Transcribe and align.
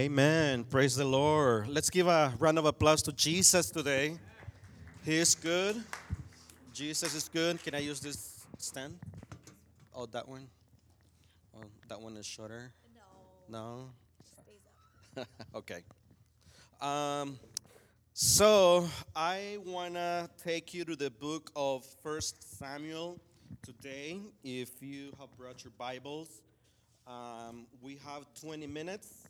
Amen. 0.00 0.62
Praise 0.62 0.94
the 0.94 1.04
Lord. 1.04 1.66
Let's 1.66 1.90
give 1.90 2.06
a 2.06 2.32
round 2.38 2.56
of 2.56 2.66
applause 2.66 3.02
to 3.02 3.12
Jesus 3.12 3.68
today. 3.68 4.16
He 5.04 5.16
is 5.16 5.34
good. 5.34 5.82
Jesus 6.72 7.16
is 7.16 7.28
good. 7.28 7.60
Can 7.64 7.74
I 7.74 7.80
use 7.80 7.98
this 7.98 8.46
stand? 8.58 8.96
Oh, 9.92 10.06
that 10.06 10.28
one? 10.28 10.46
Oh, 11.52 11.64
that 11.88 12.00
one 12.00 12.16
is 12.16 12.24
shorter? 12.24 12.70
No. 13.50 13.90
No? 15.16 15.24
okay. 15.56 15.82
Um, 16.80 17.36
so 18.12 18.86
I 19.16 19.58
want 19.66 19.94
to 19.94 20.30
take 20.44 20.74
you 20.74 20.84
to 20.84 20.94
the 20.94 21.10
book 21.10 21.50
of 21.56 21.84
First 22.04 22.56
Samuel 22.56 23.18
today. 23.64 24.20
If 24.44 24.80
you 24.80 25.12
have 25.18 25.36
brought 25.36 25.64
your 25.64 25.72
Bibles, 25.76 26.40
um, 27.04 27.66
we 27.82 27.98
have 28.06 28.26
20 28.40 28.68
minutes 28.68 29.27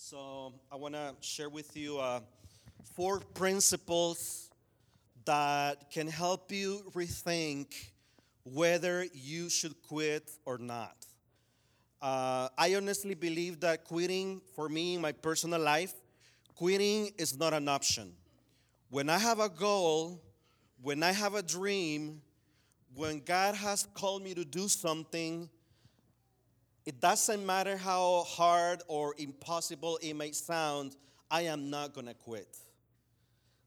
so 0.00 0.52
I 0.70 0.76
want 0.76 0.94
to 0.94 1.12
share 1.20 1.48
with 1.48 1.76
you 1.76 1.98
uh, 1.98 2.20
four 2.94 3.18
principles 3.18 4.48
that 5.24 5.90
can 5.90 6.06
help 6.06 6.52
you 6.52 6.84
rethink 6.94 7.74
whether 8.44 9.04
you 9.12 9.50
should 9.50 9.74
quit 9.88 10.30
or 10.46 10.56
not. 10.56 10.94
Uh, 12.00 12.48
I 12.56 12.76
honestly 12.76 13.14
believe 13.14 13.58
that 13.60 13.82
quitting, 13.82 14.40
for 14.54 14.68
me 14.68 14.94
in 14.94 15.00
my 15.00 15.10
personal 15.10 15.60
life, 15.60 15.94
quitting 16.54 17.10
is 17.18 17.36
not 17.36 17.52
an 17.52 17.68
option. 17.68 18.12
When 18.90 19.10
I 19.10 19.18
have 19.18 19.40
a 19.40 19.48
goal, 19.48 20.22
when 20.80 21.02
I 21.02 21.10
have 21.10 21.34
a 21.34 21.42
dream, 21.42 22.22
when 22.94 23.18
God 23.18 23.56
has 23.56 23.88
called 23.94 24.22
me 24.22 24.32
to 24.34 24.44
do 24.44 24.68
something, 24.68 25.50
it 26.88 27.02
doesn't 27.02 27.44
matter 27.44 27.76
how 27.76 28.24
hard 28.26 28.82
or 28.88 29.14
impossible 29.18 29.98
it 30.00 30.14
may 30.14 30.32
sound, 30.32 30.96
I 31.30 31.42
am 31.42 31.68
not 31.68 31.92
gonna 31.92 32.14
quit. 32.14 32.48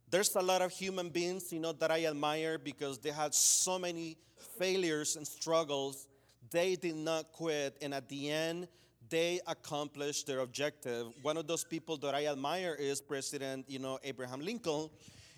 There's 0.09 0.35
a 0.35 0.41
lot 0.41 0.63
of 0.63 0.71
human 0.71 1.09
beings, 1.09 1.53
you 1.53 1.59
know, 1.59 1.71
that 1.73 1.91
I 1.91 2.07
admire 2.07 2.57
because 2.57 2.97
they 2.97 3.11
had 3.11 3.35
so 3.35 3.77
many 3.77 4.17
failures 4.57 5.17
and 5.17 5.27
struggles. 5.27 6.07
They 6.49 6.75
did 6.75 6.95
not 6.95 7.31
quit, 7.31 7.77
and 7.79 7.93
at 7.93 8.09
the 8.09 8.31
end, 8.31 8.67
they 9.07 9.39
accomplished 9.45 10.25
their 10.25 10.39
objective. 10.39 11.05
One 11.21 11.37
of 11.37 11.45
those 11.45 11.63
people 11.63 11.97
that 11.97 12.15
I 12.15 12.25
admire 12.25 12.73
is 12.73 13.01
President, 13.01 13.69
you 13.69 13.77
know, 13.77 13.99
Abraham 14.03 14.41
Lincoln. 14.41 14.89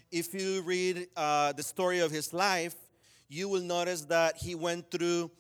If 0.09 0.33
you 0.33 0.61
read 0.61 1.09
uh, 1.17 1.51
the 1.51 1.63
story 1.63 1.99
of 1.99 2.11
his 2.11 2.31
life, 2.31 2.75
you 3.27 3.49
will 3.49 3.61
notice 3.61 4.03
that 4.03 4.37
he 4.37 4.55
went 4.55 4.89
through 4.89 5.31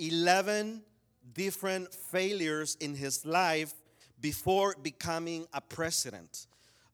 11 0.00 0.82
different 1.32 1.92
failures 1.94 2.76
in 2.80 2.94
his 2.94 3.24
life 3.24 3.72
before 4.20 4.74
becoming 4.82 5.46
a 5.52 5.60
president. 5.60 6.46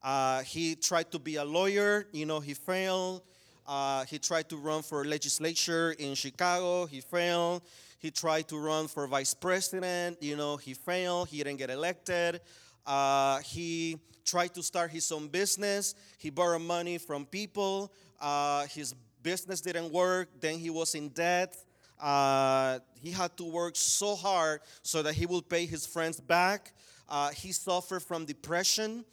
Uh, 0.03 0.43
he 0.43 0.75
tried 0.75 1.11
to 1.11 1.19
be 1.19 1.37
a 1.37 1.45
lawyer, 1.45 2.07
you 2.13 2.27
know, 2.27 2.41
he 2.41 2.55
failed. 2.55 3.23
Uh, 3.67 4.05
he 4.05 4.19
tried 4.19 4.49
to 4.49 4.57
run 4.57 4.83
for 4.83 5.05
legislature 5.05 5.93
in 5.99 6.15
Chicago, 6.15 6.87
he 6.87 7.01
failed. 7.01 7.63
He 7.99 8.11
tried 8.11 8.49
to 8.49 8.59
run 8.59 8.89
for 8.89 9.07
vice 9.07 9.35
president, 9.35 10.23
you 10.23 10.35
know, 10.35 10.57
he 10.57 10.73
failed. 10.73 11.29
He 11.29 11.39
didn't 11.39 11.59
get 11.59 11.69
elected. 11.69 12.41
Uh, 12.87 13.39
he 13.41 13.99
tried 14.25 14.55
to 14.55 14.63
start 14.63 14.91
his 14.91 15.13
own 15.13 15.29
business. 15.29 15.95
He 16.19 16.31
borrowed 16.31 16.63
money 16.63 16.99
from 16.99 17.27
people. 17.27 17.93
Uh, 18.21 18.67
his 18.67 18.95
business 19.23 19.61
didn't 19.61 19.93
work. 19.93 20.29
Then 20.41 20.59
he 20.59 20.71
was 20.71 20.95
in 20.95 21.11
debt. 21.11 21.57
Uh, 22.01 22.79
he 22.95 23.11
had 23.11 23.37
to 23.37 23.45
work 23.45 23.77
so 23.77 24.15
hard 24.15 24.61
so 24.83 25.03
that 25.03 25.15
he 25.15 25.27
will 25.27 25.43
pay 25.43 25.67
his 25.67 25.87
friends 25.87 26.21
back. 26.21 26.73
Uh, 27.09 27.31
he 27.31 27.53
suffered 27.53 28.03
from 28.03 28.25
depression. 28.25 29.05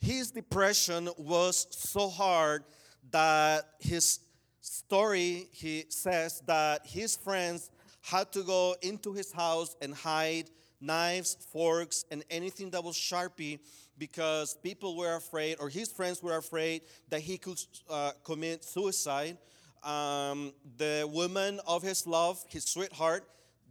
His 0.00 0.30
depression 0.30 1.08
was 1.18 1.66
so 1.70 2.08
hard 2.08 2.64
that 3.10 3.64
his 3.78 4.20
story, 4.60 5.48
he 5.52 5.84
says 5.88 6.42
that 6.46 6.86
his 6.86 7.16
friends 7.16 7.70
had 8.02 8.32
to 8.32 8.42
go 8.42 8.74
into 8.82 9.12
his 9.12 9.32
house 9.32 9.76
and 9.82 9.94
hide 9.94 10.50
knives, 10.80 11.36
forks, 11.52 12.04
and 12.10 12.24
anything 12.30 12.70
that 12.70 12.82
was 12.82 12.96
sharpie 12.96 13.58
because 13.98 14.56
people 14.62 14.96
were 14.96 15.16
afraid, 15.16 15.56
or 15.60 15.68
his 15.68 15.92
friends 15.92 16.22
were 16.22 16.38
afraid, 16.38 16.80
that 17.10 17.20
he 17.20 17.36
could 17.36 17.58
uh, 17.90 18.12
commit 18.24 18.64
suicide 18.64 19.36
um, 19.82 20.52
the 20.76 21.08
woman 21.10 21.60
of 21.66 21.82
his 21.82 22.06
love, 22.06 22.44
his 22.48 22.64
sweetheart, 22.64 23.24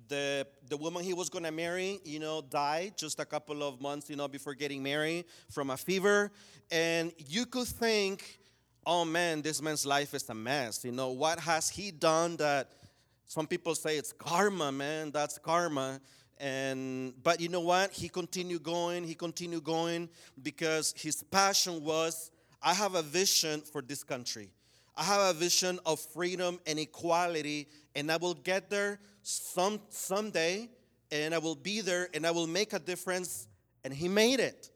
the, 0.07 0.47
the 0.67 0.77
woman 0.77 1.03
he 1.03 1.13
was 1.13 1.29
going 1.29 1.45
to 1.45 1.51
marry, 1.51 1.99
you 2.03 2.19
know, 2.19 2.41
died 2.41 2.93
just 2.97 3.19
a 3.19 3.25
couple 3.25 3.63
of 3.63 3.79
months, 3.79 4.09
you 4.09 4.15
know, 4.15 4.27
before 4.27 4.55
getting 4.55 4.81
married 4.81 5.25
from 5.49 5.69
a 5.69 5.77
fever. 5.77 6.31
And 6.71 7.13
you 7.17 7.45
could 7.45 7.67
think, 7.67 8.39
oh 8.85 9.05
man, 9.05 9.41
this 9.41 9.61
man's 9.61 9.85
life 9.85 10.13
is 10.13 10.27
a 10.29 10.33
mess. 10.33 10.83
You 10.83 10.91
know, 10.91 11.09
what 11.09 11.39
has 11.39 11.69
he 11.69 11.91
done 11.91 12.37
that 12.37 12.71
some 13.27 13.45
people 13.45 13.75
say 13.75 13.97
it's 13.97 14.11
karma, 14.11 14.71
man, 14.71 15.11
that's 15.11 15.37
karma. 15.37 16.01
And 16.39 17.13
but 17.21 17.39
you 17.39 17.49
know 17.49 17.59
what? 17.59 17.91
He 17.91 18.09
continued 18.09 18.63
going, 18.63 19.03
he 19.03 19.13
continued 19.13 19.63
going 19.63 20.09
because 20.41 20.93
his 20.97 21.21
passion 21.21 21.83
was 21.83 22.31
I 22.61 22.73
have 22.73 22.95
a 22.95 23.01
vision 23.03 23.61
for 23.61 23.81
this 23.81 24.03
country. 24.03 24.49
I 24.95 25.03
have 25.03 25.35
a 25.35 25.39
vision 25.39 25.79
of 25.85 25.99
freedom 25.99 26.59
and 26.65 26.79
equality, 26.79 27.67
and 27.95 28.11
I 28.11 28.17
will 28.17 28.33
get 28.33 28.69
there 28.69 28.99
some 29.21 29.79
someday, 29.89 30.69
and 31.11 31.33
I 31.33 31.37
will 31.37 31.55
be 31.55 31.81
there, 31.81 32.09
and 32.13 32.25
I 32.25 32.31
will 32.31 32.47
make 32.47 32.73
a 32.73 32.79
difference. 32.79 33.47
And 33.83 33.93
he 33.93 34.07
made 34.09 34.39
it. 34.39 34.71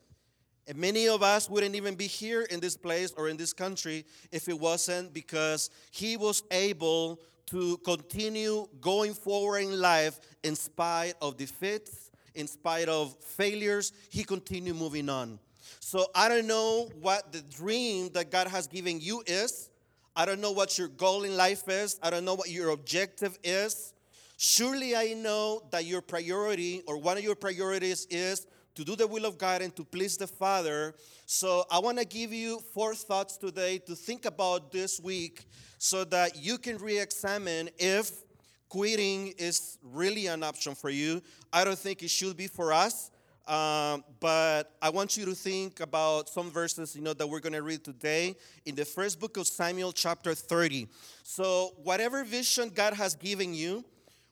And 0.65 0.77
many 0.77 1.09
of 1.09 1.21
us 1.21 1.49
wouldn't 1.49 1.75
even 1.75 1.95
be 1.95 2.07
here 2.07 2.43
in 2.43 2.61
this 2.61 2.77
place 2.77 3.13
or 3.17 3.27
in 3.27 3.35
this 3.35 3.51
country 3.51 4.05
if 4.31 4.47
it 4.47 4.57
wasn't 4.57 5.13
because 5.13 5.69
he 5.91 6.15
was 6.15 6.41
able 6.51 7.19
to 7.47 7.77
continue 7.79 8.67
going 8.79 9.13
forward 9.13 9.59
in 9.59 9.79
life 9.79 10.19
in 10.43 10.55
spite 10.55 11.15
of 11.21 11.35
defeats, 11.35 12.11
in 12.33 12.47
spite 12.47 12.87
of 12.87 13.15
failures. 13.21 13.91
He 14.09 14.23
continued 14.23 14.77
moving 14.77 15.09
on. 15.09 15.37
So 15.81 16.05
I 16.15 16.29
don't 16.29 16.47
know 16.47 16.89
what 17.01 17.33
the 17.33 17.41
dream 17.41 18.09
that 18.13 18.31
God 18.31 18.47
has 18.47 18.67
given 18.67 19.01
you 19.01 19.21
is. 19.27 19.69
I 20.15 20.25
don't 20.25 20.41
know 20.41 20.51
what 20.51 20.77
your 20.77 20.87
goal 20.87 21.23
in 21.23 21.35
life 21.35 21.67
is. 21.67 21.99
I 22.03 22.09
don't 22.09 22.25
know 22.25 22.35
what 22.35 22.49
your 22.49 22.69
objective 22.69 23.37
is. 23.43 23.93
Surely 24.37 24.95
I 24.95 25.13
know 25.13 25.61
that 25.71 25.85
your 25.85 26.01
priority 26.01 26.83
or 26.87 26.97
one 26.97 27.17
of 27.17 27.23
your 27.23 27.35
priorities 27.35 28.05
is 28.09 28.45
to 28.75 28.83
do 28.83 28.95
the 28.95 29.07
will 29.07 29.25
of 29.25 29.37
God 29.37 29.61
and 29.61 29.75
to 29.75 29.83
please 29.83 30.17
the 30.17 30.27
Father. 30.27 30.95
So 31.25 31.65
I 31.71 31.79
want 31.79 31.99
to 31.99 32.05
give 32.05 32.33
you 32.33 32.59
four 32.73 32.95
thoughts 32.95 33.37
today 33.37 33.77
to 33.79 33.95
think 33.95 34.25
about 34.25 34.71
this 34.71 34.99
week 34.99 35.45
so 35.77 36.03
that 36.05 36.35
you 36.37 36.57
can 36.57 36.77
re 36.77 36.99
examine 36.99 37.69
if 37.77 38.23
quitting 38.69 39.33
is 39.37 39.77
really 39.83 40.27
an 40.27 40.43
option 40.43 40.73
for 40.75 40.89
you. 40.89 41.21
I 41.51 41.63
don't 41.63 41.77
think 41.77 42.01
it 42.01 42.09
should 42.09 42.35
be 42.35 42.47
for 42.47 42.73
us. 42.73 43.11
Um, 43.45 44.05
but 44.21 44.73
I 44.81 44.89
want 44.89 45.17
you 45.17 45.25
to 45.25 45.35
think 45.35 45.81
about 45.81 46.29
some 46.29 46.49
verses, 46.49 46.95
you 46.95 47.01
know, 47.01 47.13
that 47.13 47.27
we're 47.27 47.41
going 47.41 47.53
to 47.53 47.61
read 47.61 47.83
today 47.83 48.37
in 48.65 48.73
the 48.73 48.85
first 48.85 49.19
book 49.19 49.35
of 49.35 49.47
Samuel, 49.47 49.91
chapter 49.91 50.33
30. 50.33 50.87
So, 51.23 51.73
whatever 51.83 52.23
vision 52.23 52.71
God 52.73 52.93
has 52.93 53.15
given 53.15 53.53
you, 53.53 53.83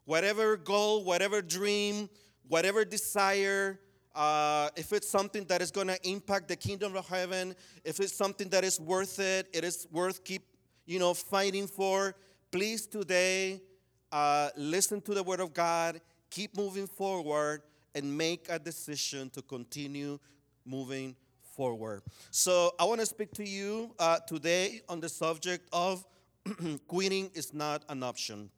whatever 0.06 0.56
goal, 0.56 1.04
whatever 1.04 1.42
dream, 1.42 2.10
whatever 2.48 2.86
desire, 2.86 3.82
uh, 4.16 4.70
if 4.78 4.94
it's 4.94 5.10
something 5.10 5.44
that 5.46 5.62
is 5.62 5.72
going 5.72 5.88
to 5.88 6.10
impact 6.10 6.48
the 6.48 6.56
kingdom 6.56 6.96
of 6.96 7.06
heaven, 7.10 7.54
if 7.84 8.00
it's 8.00 8.16
something 8.16 8.48
that 8.48 8.64
is 8.64 8.80
worth 8.80 9.20
it, 9.20 9.46
it 9.52 9.66
is 9.66 9.88
worth 9.92 10.24
keep, 10.24 10.44
you 10.86 11.00
know, 11.00 11.14
fighting 11.14 11.68
for. 11.68 12.16
Please 12.50 12.88
today, 12.88 13.62
uh, 14.10 14.50
listen 14.56 15.02
to 15.02 15.14
the 15.14 15.24
word 15.24 15.42
of 15.42 15.54
God, 15.54 16.00
keep 16.30 16.56
moving 16.56 16.88
forward 16.88 17.62
and 17.96 18.18
make 18.18 18.48
a 18.50 18.60
decision 18.60 19.30
to 19.32 19.42
continue 19.42 20.20
moving 20.66 21.16
forward. 21.56 22.02
So, 22.32 22.74
I 22.80 22.86
want 22.86 23.00
to 23.02 23.06
speak 23.06 23.32
to 23.34 23.48
you 23.48 23.94
uh, 24.00 24.20
today 24.20 24.82
on 24.88 25.00
the 25.00 25.10
subject 25.10 25.68
of 25.74 26.06
quitting 26.88 27.30
is 27.34 27.54
not 27.54 27.84
an 27.90 28.04
option. 28.04 28.50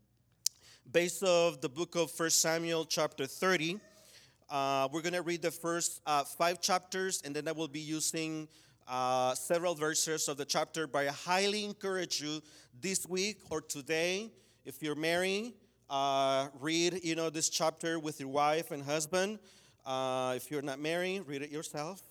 Based 0.92 1.24
of 1.24 1.62
the 1.62 1.69
book 1.69 1.96
of 1.96 2.12
First 2.12 2.42
Samuel, 2.42 2.86
chapter 2.86 3.25
30, 3.25 3.80
uh, 4.50 4.88
we're 4.92 5.02
going 5.02 5.13
to 5.13 5.22
read 5.22 5.42
the 5.42 5.52
first 5.52 6.02
uh, 6.06 6.24
five 6.24 6.62
chapters, 6.62 7.22
and 7.25 7.36
then 7.36 7.48
I 7.48 7.52
will 7.52 7.68
be 7.68 7.80
using 7.80 8.48
uh, 8.88 9.34
several 9.34 9.75
verses 9.75 10.28
of 10.28 10.38
the 10.38 10.46
chapter. 10.46 10.88
But 10.88 11.07
I 11.07 11.12
highly 11.12 11.66
encourage 11.66 12.22
you 12.22 12.42
this 12.80 13.07
week 13.07 13.38
or 13.50 13.62
today, 13.62 14.31
if 14.66 14.81
you're 14.84 14.96
married, 14.96 15.54
uh, 15.94 16.48
read, 16.60 17.00
you 17.04 17.13
know, 17.13 17.30
this 17.30 17.50
chapter 17.50 18.00
with 18.00 18.19
your 18.19 18.30
wife 18.30 18.72
and 18.72 18.81
husband. 18.81 19.38
Uh, 19.86 20.34
if 20.36 20.50
you're 20.50 20.63
not 20.63 20.80
married, 20.80 21.22
read 21.28 21.44
it 21.44 21.51
yourself, 21.51 22.01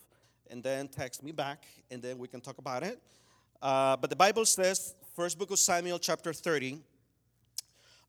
and 0.53 0.63
then 0.63 0.87
text 0.87 1.21
me 1.25 1.33
back, 1.33 1.65
and 1.91 2.01
then 2.01 2.17
we 2.17 2.29
can 2.29 2.41
talk 2.41 2.59
about 2.59 2.85
it. 2.85 3.03
Uh, 3.61 3.97
but 3.97 4.09
the 4.09 4.15
Bible 4.15 4.45
says, 4.45 4.95
first 5.17 5.37
book 5.37 5.51
of 5.51 5.59
Samuel, 5.59 5.99
chapter 5.99 6.33
30. 6.33 6.79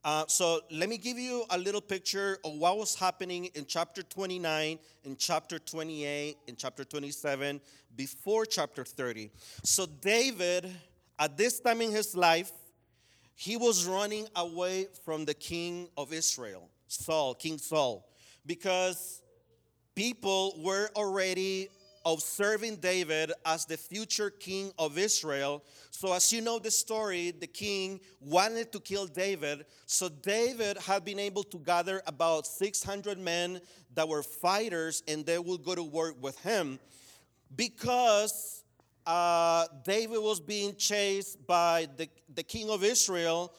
Uh, 0.04 0.26
so 0.28 0.60
let 0.70 0.90
me 0.90 0.98
give 1.00 1.18
you 1.18 1.44
a 1.50 1.58
little 1.58 1.82
picture 1.82 2.38
of 2.46 2.54
what 2.54 2.78
was 2.78 2.94
happening 2.94 3.46
in 3.56 3.66
chapter 3.66 4.04
29, 4.04 4.78
in 5.06 5.16
chapter 5.18 5.58
28, 5.58 6.38
in 6.46 6.56
chapter 6.56 6.84
27, 6.84 7.60
before 7.96 8.46
chapter 8.46 8.86
30. 8.86 9.32
So 9.64 9.88
David, 9.88 10.70
at 11.18 11.36
this 11.36 11.60
time 11.60 11.82
in 11.82 11.90
his 11.90 12.16
life, 12.16 12.52
he 13.36 13.58
was 13.58 13.86
running 13.86 14.28
away 14.36 14.88
from 15.04 15.26
the 15.26 15.34
king 15.34 15.90
of 15.98 16.14
Israel, 16.14 16.70
Saul, 16.88 17.36
King 17.36 17.58
Saul, 17.58 18.08
because 18.46 19.22
people 19.96 20.56
were 20.64 20.90
already 20.96 21.70
observing 22.06 22.78
David 22.78 23.32
as 23.46 23.66
the 23.66 23.78
future 23.78 24.30
king 24.30 24.72
of 24.78 24.98
Israel. 24.98 25.64
So, 25.92 26.14
as 26.14 26.32
you 26.34 26.42
know 26.42 26.60
the 26.60 26.72
story, 26.72 27.32
the 27.32 27.48
king 27.48 28.00
wanted 28.20 28.72
to 28.74 28.80
kill 28.80 29.08
David. 29.08 29.66
So, 29.86 30.10
David 30.10 30.78
had 30.78 31.06
been 31.06 31.20
able 31.20 31.44
to 31.44 31.58
gather 31.58 32.02
about 32.06 32.46
600 32.46 33.18
men 33.18 33.62
that 33.96 34.08
were 34.08 34.24
fighters 34.24 35.04
and 35.08 35.26
they 35.26 35.40
would 35.40 35.64
go 35.64 35.76
to 35.76 35.84
work 35.84 36.22
with 36.22 36.38
him 36.40 36.80
because 37.56 38.63
uh, 39.06 39.66
David 39.84 40.20
was 40.20 40.40
being 40.40 40.76
chased 40.76 41.46
by 41.46 41.88
the, 41.98 42.08
the 42.34 42.44
king 42.44 42.70
of 42.70 42.84
Israel. 42.84 43.54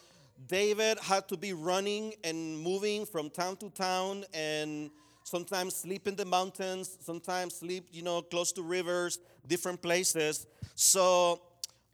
David 0.46 0.98
had 1.00 1.28
to 1.28 1.36
be 1.36 1.52
running 1.52 2.14
and 2.24 2.58
moving 2.58 3.06
from 3.06 3.30
town 3.30 3.56
to 3.58 3.70
town 3.70 4.24
and 4.32 4.90
sometimes 5.22 5.74
sleep 5.74 6.06
in 6.06 6.16
the 6.16 6.24
mountains, 6.24 6.98
sometimes 7.00 7.54
sleep, 7.54 7.88
you 7.92 8.02
know, 8.02 8.22
close 8.22 8.52
to 8.52 8.62
rivers, 8.62 9.18
different 9.46 9.80
places. 9.80 10.46
So 10.74 11.40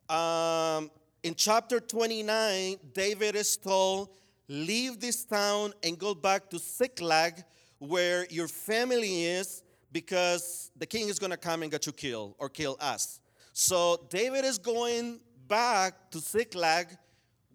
um, 0.08 0.90
in 1.22 1.34
chapter 1.34 1.80
29, 1.80 2.76
David 2.92 3.36
is 3.36 3.56
told, 3.56 4.10
leave 4.48 5.00
this 5.00 5.24
town 5.24 5.72
and 5.82 5.98
go 5.98 6.14
back 6.14 6.50
to 6.50 6.58
Ziklag, 6.58 7.44
where 7.78 8.26
your 8.30 8.48
family 8.48 9.24
is, 9.24 9.62
because 9.92 10.70
the 10.76 10.86
king 10.86 11.08
is 11.08 11.18
going 11.18 11.30
to 11.30 11.36
come 11.36 11.62
and 11.62 11.70
get 11.70 11.86
you 11.86 11.92
killed 11.92 12.34
or 12.38 12.48
kill 12.48 12.76
us. 12.80 13.20
So 13.62 14.00
David 14.08 14.46
is 14.46 14.56
going 14.56 15.20
back 15.46 16.10
to 16.12 16.18
Ziklag 16.18 16.96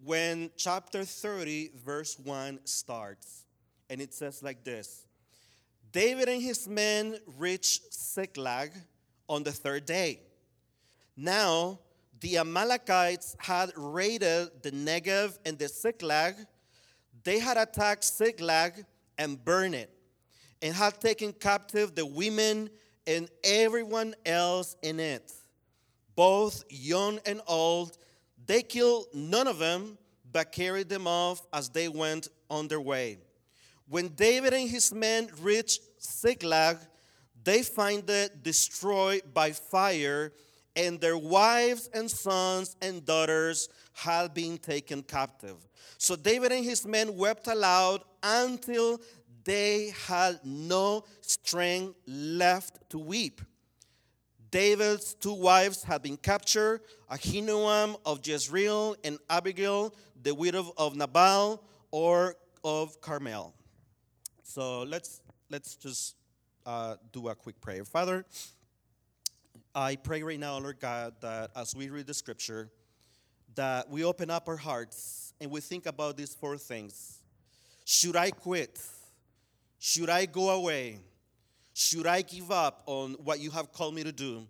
when 0.04 0.52
chapter 0.56 1.04
30, 1.04 1.72
verse 1.84 2.16
1 2.20 2.60
starts. 2.62 3.44
And 3.90 4.00
it 4.00 4.14
says 4.14 4.40
like 4.40 4.62
this 4.62 5.04
David 5.90 6.28
and 6.28 6.40
his 6.40 6.68
men 6.68 7.18
reached 7.36 7.92
Ziklag 7.92 8.70
on 9.28 9.42
the 9.42 9.50
third 9.50 9.84
day. 9.84 10.20
Now, 11.16 11.80
the 12.20 12.38
Amalekites 12.38 13.34
had 13.40 13.72
raided 13.76 14.62
the 14.62 14.70
Negev 14.70 15.36
and 15.44 15.58
the 15.58 15.66
Ziklag. 15.66 16.36
They 17.24 17.40
had 17.40 17.56
attacked 17.56 18.04
Ziklag 18.04 18.86
and 19.18 19.44
burned 19.44 19.74
it, 19.74 19.90
and 20.62 20.72
had 20.72 21.00
taken 21.00 21.32
captive 21.32 21.96
the 21.96 22.06
women 22.06 22.70
and 23.08 23.28
everyone 23.42 24.14
else 24.24 24.76
in 24.82 25.00
it, 25.00 25.32
both 26.16 26.64
young 26.68 27.20
and 27.24 27.40
old. 27.46 27.96
They 28.46 28.62
killed 28.62 29.06
none 29.14 29.46
of 29.46 29.58
them, 29.58 29.98
but 30.32 30.50
carried 30.50 30.88
them 30.88 31.06
off 31.06 31.46
as 31.52 31.68
they 31.68 31.88
went 31.88 32.28
on 32.50 32.66
their 32.68 32.80
way. 32.80 33.18
When 33.88 34.08
David 34.08 34.52
and 34.52 34.68
his 34.68 34.92
men 34.92 35.28
reached 35.40 35.80
Ziklag, 36.02 36.78
they 37.44 37.62
find 37.62 38.08
it 38.10 38.42
destroyed 38.42 39.22
by 39.32 39.52
fire, 39.52 40.32
and 40.74 41.00
their 41.00 41.16
wives 41.16 41.88
and 41.94 42.10
sons 42.10 42.76
and 42.82 43.04
daughters 43.04 43.68
had 43.92 44.34
been 44.34 44.58
taken 44.58 45.02
captive. 45.02 45.56
So 45.96 46.16
David 46.16 46.52
and 46.52 46.64
his 46.64 46.84
men 46.84 47.16
wept 47.16 47.46
aloud 47.46 48.02
until 48.22 49.00
they 49.44 49.94
had 50.06 50.40
no 50.44 51.04
strength 51.20 51.94
left 52.06 52.90
to 52.90 52.98
weep. 52.98 53.40
David's 54.50 55.14
two 55.14 55.34
wives 55.34 55.82
had 55.82 56.02
been 56.02 56.16
captured 56.16 56.80
Ahinoam 57.10 57.98
of 58.04 58.26
Jezreel 58.26 58.96
and 59.04 59.18
Abigail, 59.28 59.94
the 60.22 60.34
widow 60.34 60.72
of 60.76 60.96
Nabal 60.96 61.62
or 61.90 62.36
of 62.64 63.00
Carmel. 63.00 63.54
So 64.42 64.82
let's 64.82 65.20
let's 65.50 65.76
just 65.76 66.16
uh, 66.64 66.96
do 67.12 67.28
a 67.28 67.34
quick 67.34 67.60
prayer. 67.60 67.84
Father, 67.84 68.24
I 69.74 69.96
pray 69.96 70.22
right 70.22 70.40
now, 70.40 70.58
Lord 70.58 70.80
God, 70.80 71.14
that 71.20 71.50
as 71.54 71.74
we 71.76 71.90
read 71.90 72.06
the 72.06 72.14
scripture, 72.14 72.70
that 73.54 73.90
we 73.90 74.04
open 74.04 74.30
up 74.30 74.48
our 74.48 74.56
hearts 74.56 75.34
and 75.40 75.50
we 75.50 75.60
think 75.60 75.86
about 75.86 76.16
these 76.16 76.34
four 76.34 76.56
things. 76.56 77.20
Should 77.84 78.16
I 78.16 78.30
quit? 78.30 78.80
Should 79.78 80.10
I 80.10 80.26
go 80.26 80.50
away? 80.50 80.98
Should 81.78 82.06
I 82.06 82.22
give 82.22 82.50
up 82.50 82.84
on 82.86 83.16
what 83.22 83.38
you 83.38 83.50
have 83.50 83.70
called 83.70 83.94
me 83.94 84.02
to 84.02 84.10
do? 84.10 84.46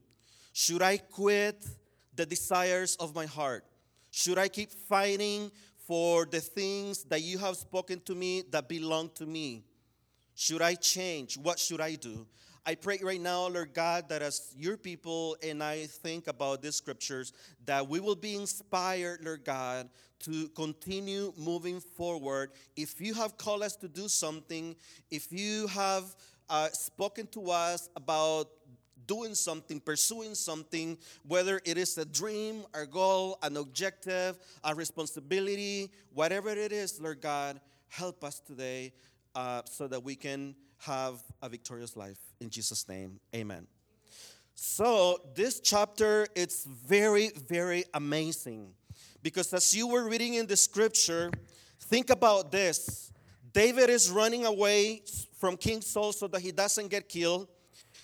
Should 0.52 0.80
I 0.80 0.98
quit 0.98 1.66
the 2.14 2.24
desires 2.24 2.94
of 3.00 3.16
my 3.16 3.26
heart? 3.26 3.64
Should 4.12 4.38
I 4.38 4.46
keep 4.46 4.70
fighting 4.70 5.50
for 5.88 6.24
the 6.24 6.38
things 6.38 7.02
that 7.06 7.22
you 7.22 7.38
have 7.38 7.56
spoken 7.56 8.00
to 8.02 8.14
me 8.14 8.44
that 8.52 8.68
belong 8.68 9.10
to 9.16 9.26
me? 9.26 9.64
Should 10.36 10.62
I 10.62 10.76
change? 10.76 11.36
What 11.36 11.58
should 11.58 11.80
I 11.80 11.96
do? 11.96 12.28
I 12.64 12.76
pray 12.76 13.00
right 13.02 13.20
now, 13.20 13.48
Lord 13.48 13.74
God, 13.74 14.08
that 14.08 14.22
as 14.22 14.54
your 14.56 14.76
people 14.76 15.36
and 15.42 15.64
I 15.64 15.86
think 15.86 16.28
about 16.28 16.62
these 16.62 16.76
scriptures, 16.76 17.32
that 17.64 17.88
we 17.88 17.98
will 17.98 18.14
be 18.14 18.36
inspired, 18.36 19.24
Lord 19.24 19.44
God, 19.44 19.88
to 20.20 20.48
continue 20.50 21.32
moving 21.36 21.80
forward. 21.80 22.52
If 22.76 23.00
you 23.00 23.14
have 23.14 23.36
called 23.36 23.64
us 23.64 23.74
to 23.76 23.88
do 23.88 24.06
something, 24.08 24.76
if 25.10 25.32
you 25.32 25.66
have 25.68 26.14
uh, 26.48 26.68
spoken 26.68 27.26
to 27.28 27.50
us 27.50 27.88
about 27.96 28.48
doing 29.06 29.34
something, 29.34 29.80
pursuing 29.80 30.34
something, 30.34 30.98
whether 31.26 31.60
it 31.64 31.78
is 31.78 31.96
a 31.98 32.04
dream, 32.04 32.64
a 32.74 32.86
goal, 32.86 33.38
an 33.42 33.56
objective, 33.56 34.38
a 34.64 34.74
responsibility, 34.74 35.90
whatever 36.12 36.48
it 36.50 36.72
is, 36.72 37.00
Lord 37.00 37.20
God, 37.20 37.60
help 37.88 38.24
us 38.24 38.40
today 38.40 38.92
uh, 39.34 39.62
so 39.64 39.86
that 39.86 40.02
we 40.02 40.14
can 40.16 40.54
have 40.78 41.22
a 41.42 41.48
victorious 41.48 41.96
life. 41.96 42.18
In 42.40 42.50
Jesus' 42.50 42.88
name, 42.88 43.20
amen. 43.34 43.66
So, 44.54 45.20
this 45.34 45.60
chapter, 45.60 46.26
it's 46.34 46.64
very, 46.64 47.30
very 47.48 47.84
amazing 47.92 48.72
because 49.22 49.52
as 49.52 49.74
you 49.74 49.86
were 49.86 50.08
reading 50.08 50.34
in 50.34 50.46
the 50.46 50.56
scripture, 50.56 51.30
think 51.80 52.10
about 52.10 52.50
this. 52.50 53.12
David 53.56 53.88
is 53.88 54.10
running 54.10 54.44
away 54.44 55.00
from 55.40 55.56
King 55.56 55.80
Saul 55.80 56.12
so 56.12 56.28
that 56.28 56.42
he 56.42 56.52
doesn't 56.52 56.88
get 56.88 57.08
killed. 57.08 57.48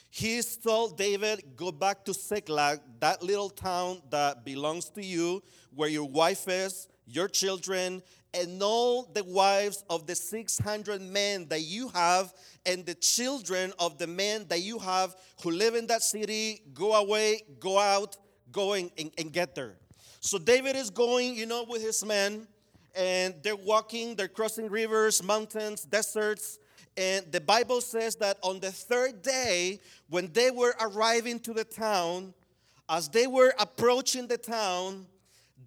He's 0.09 0.57
told 0.57 0.97
David, 0.97 1.45
go 1.57 1.71
back 1.71 2.07
to 2.07 2.15
Ziklag, 2.15 2.81
that 3.01 3.23
little 3.23 3.51
town 3.51 4.01
that 4.09 4.47
belongs 4.47 4.89
to 4.89 5.05
you, 5.05 5.43
where 5.75 5.91
your 5.91 6.09
wife 6.09 6.49
is, 6.49 6.89
your 7.07 7.29
children, 7.29 8.03
and 8.33 8.63
all 8.63 9.03
the 9.13 9.25
wives 9.25 9.85
of 9.91 10.07
the 10.07 10.15
600 10.15 11.03
men 11.03 11.47
that 11.49 11.61
you 11.61 11.91
have, 11.91 12.33
and 12.65 12.87
the 12.87 12.95
children 12.95 13.75
of 13.79 13.99
the 13.99 14.07
men 14.07 14.47
that 14.49 14.63
you 14.63 14.79
have 14.79 15.15
who 15.43 15.51
live 15.51 15.75
in 15.75 15.87
that 15.89 16.01
city, 16.01 16.63
go 16.73 16.95
away, 16.95 17.43
go 17.61 17.79
out, 17.79 18.17
go 18.51 18.73
and, 18.73 18.91
and, 18.97 19.11
and 19.19 19.31
get 19.35 19.55
there. 19.55 19.77
So 20.21 20.39
David 20.39 20.77
is 20.77 20.89
going, 20.89 21.37
you 21.37 21.45
know, 21.45 21.67
with 21.69 21.83
his 21.83 22.03
men, 22.03 22.47
and 22.95 23.35
they're 23.43 23.57
walking, 23.57 24.15
they're 24.15 24.29
crossing 24.29 24.69
rivers, 24.69 25.23
mountains, 25.23 25.83
deserts. 25.85 26.59
And 26.97 27.31
the 27.33 27.41
Bible 27.41 27.81
says 27.81 28.17
that 28.17 28.39
on 28.43 28.61
the 28.61 28.71
third 28.71 29.23
day, 29.23 29.81
when 30.09 30.31
they 30.33 30.51
were 30.51 30.75
arriving 30.81 31.41
to 31.41 31.55
the 31.55 31.65
town, 31.65 32.35
as 32.89 33.09
they 33.09 33.27
were 33.27 33.55
approaching 33.59 34.27
the 34.27 34.37
town, 34.37 35.07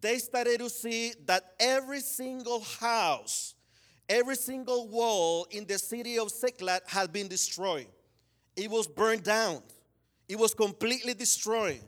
they 0.01 0.19
started 0.19 0.59
to 0.59 0.69
see 0.69 1.13
that 1.25 1.53
every 1.59 2.01
single 2.01 2.59
house, 2.59 3.55
every 4.07 4.35
single 4.35 4.87
wall 4.87 5.47
in 5.49 5.65
the 5.65 5.79
city 5.79 6.19
of 6.19 6.29
Ziklag 6.29 6.81
had 6.87 7.11
been 7.11 7.27
destroyed. 7.27 7.87
It 8.55 8.69
was 8.69 8.87
burned 8.87 9.23
down, 9.23 9.63
it 10.29 10.37
was 10.37 10.53
completely 10.53 11.13
destroyed. 11.13 11.81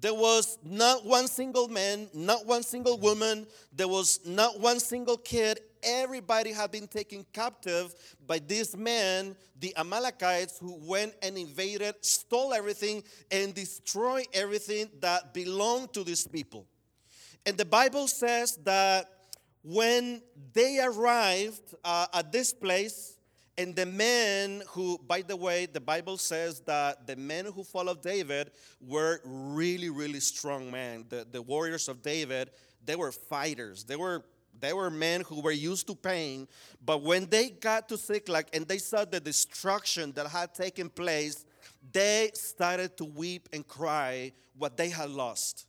There 0.00 0.14
was 0.14 0.58
not 0.64 1.04
one 1.06 1.28
single 1.28 1.68
man, 1.68 2.08
not 2.12 2.46
one 2.46 2.62
single 2.62 2.98
woman, 2.98 3.46
there 3.72 3.88
was 3.88 4.20
not 4.26 4.60
one 4.60 4.80
single 4.80 5.16
kid. 5.16 5.60
Everybody 5.82 6.52
had 6.52 6.70
been 6.70 6.88
taken 6.88 7.24
captive 7.32 7.94
by 8.26 8.38
these 8.38 8.76
men, 8.76 9.36
the 9.60 9.76
Amalekites, 9.76 10.58
who 10.58 10.78
went 10.86 11.14
and 11.22 11.36
invaded, 11.38 11.94
stole 12.00 12.52
everything, 12.54 13.02
and 13.30 13.54
destroyed 13.54 14.26
everything 14.32 14.88
that 15.00 15.32
belonged 15.34 15.92
to 15.92 16.02
these 16.02 16.26
people. 16.26 16.66
And 17.46 17.56
the 17.56 17.66
Bible 17.66 18.08
says 18.08 18.58
that 18.64 19.10
when 19.62 20.22
they 20.52 20.80
arrived 20.82 21.74
uh, 21.84 22.06
at 22.12 22.32
this 22.32 22.52
place, 22.52 23.13
and 23.56 23.74
the 23.76 23.86
men 23.86 24.62
who, 24.68 24.98
by 25.06 25.22
the 25.22 25.36
way, 25.36 25.66
the 25.66 25.80
Bible 25.80 26.18
says 26.18 26.60
that 26.60 27.06
the 27.06 27.16
men 27.16 27.46
who 27.46 27.62
followed 27.62 28.02
David 28.02 28.50
were 28.80 29.20
really, 29.24 29.90
really 29.90 30.20
strong 30.20 30.70
men. 30.70 31.04
The, 31.08 31.26
the 31.30 31.40
warriors 31.42 31.88
of 31.88 32.02
David, 32.02 32.50
they 32.84 32.96
were 32.96 33.12
fighters. 33.12 33.84
They 33.84 33.96
were 33.96 34.24
They 34.60 34.72
were 34.72 34.90
men 34.90 35.22
who 35.22 35.42
were 35.42 35.56
used 35.70 35.86
to 35.88 35.94
pain. 35.94 36.46
But 36.84 37.02
when 37.02 37.28
they 37.28 37.50
got 37.50 37.88
to 37.88 37.96
Ziklag 37.96 38.46
and 38.52 38.66
they 38.66 38.78
saw 38.78 39.04
the 39.04 39.20
destruction 39.20 40.12
that 40.14 40.26
had 40.28 40.54
taken 40.54 40.88
place, 40.88 41.44
they 41.92 42.30
started 42.34 42.96
to 42.96 43.04
weep 43.04 43.48
and 43.52 43.66
cry 43.66 44.32
what 44.56 44.76
they 44.76 44.90
had 44.90 45.10
lost. 45.10 45.66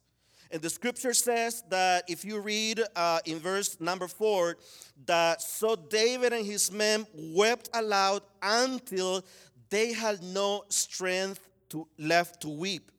And 0.52 0.62
the 0.62 0.70
scripture 0.70 1.14
says 1.14 1.64
that 1.70 2.04
if 2.08 2.24
you 2.24 2.40
read 2.40 2.82
uh, 2.96 3.20
in 3.26 3.40
verse 3.40 3.78
number 3.80 4.08
four, 4.08 4.58
that 5.06 5.42
so 5.42 5.76
David 5.76 6.34
and 6.34 6.46
his 6.46 6.72
men 6.72 7.06
wept 7.14 7.70
aloud 7.74 8.22
until 8.42 9.26
they 9.70 9.94
had 9.94 10.22
no 10.24 10.64
strength 10.70 11.48
to, 11.70 11.88
left 11.98 12.42
to 12.42 12.50
weep. 12.50 12.92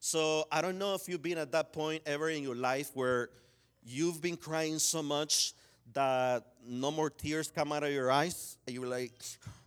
So 0.00 0.46
I 0.50 0.60
don't 0.62 0.78
know 0.78 0.94
if 0.94 1.08
you've 1.08 1.22
been 1.22 1.38
at 1.38 1.52
that 1.52 1.72
point 1.72 2.02
ever 2.06 2.28
in 2.28 2.42
your 2.42 2.56
life 2.56 2.90
where 2.94 3.30
you've 3.84 4.20
been 4.20 4.36
crying 4.36 4.78
so 4.78 5.02
much 5.02 5.54
that 5.92 6.44
no 6.66 6.90
more 6.90 7.10
tears 7.10 7.50
come 7.50 7.72
out 7.72 7.84
of 7.84 7.92
your 7.92 8.10
eyes. 8.10 8.56
You're 8.66 8.86
like, 8.86 9.12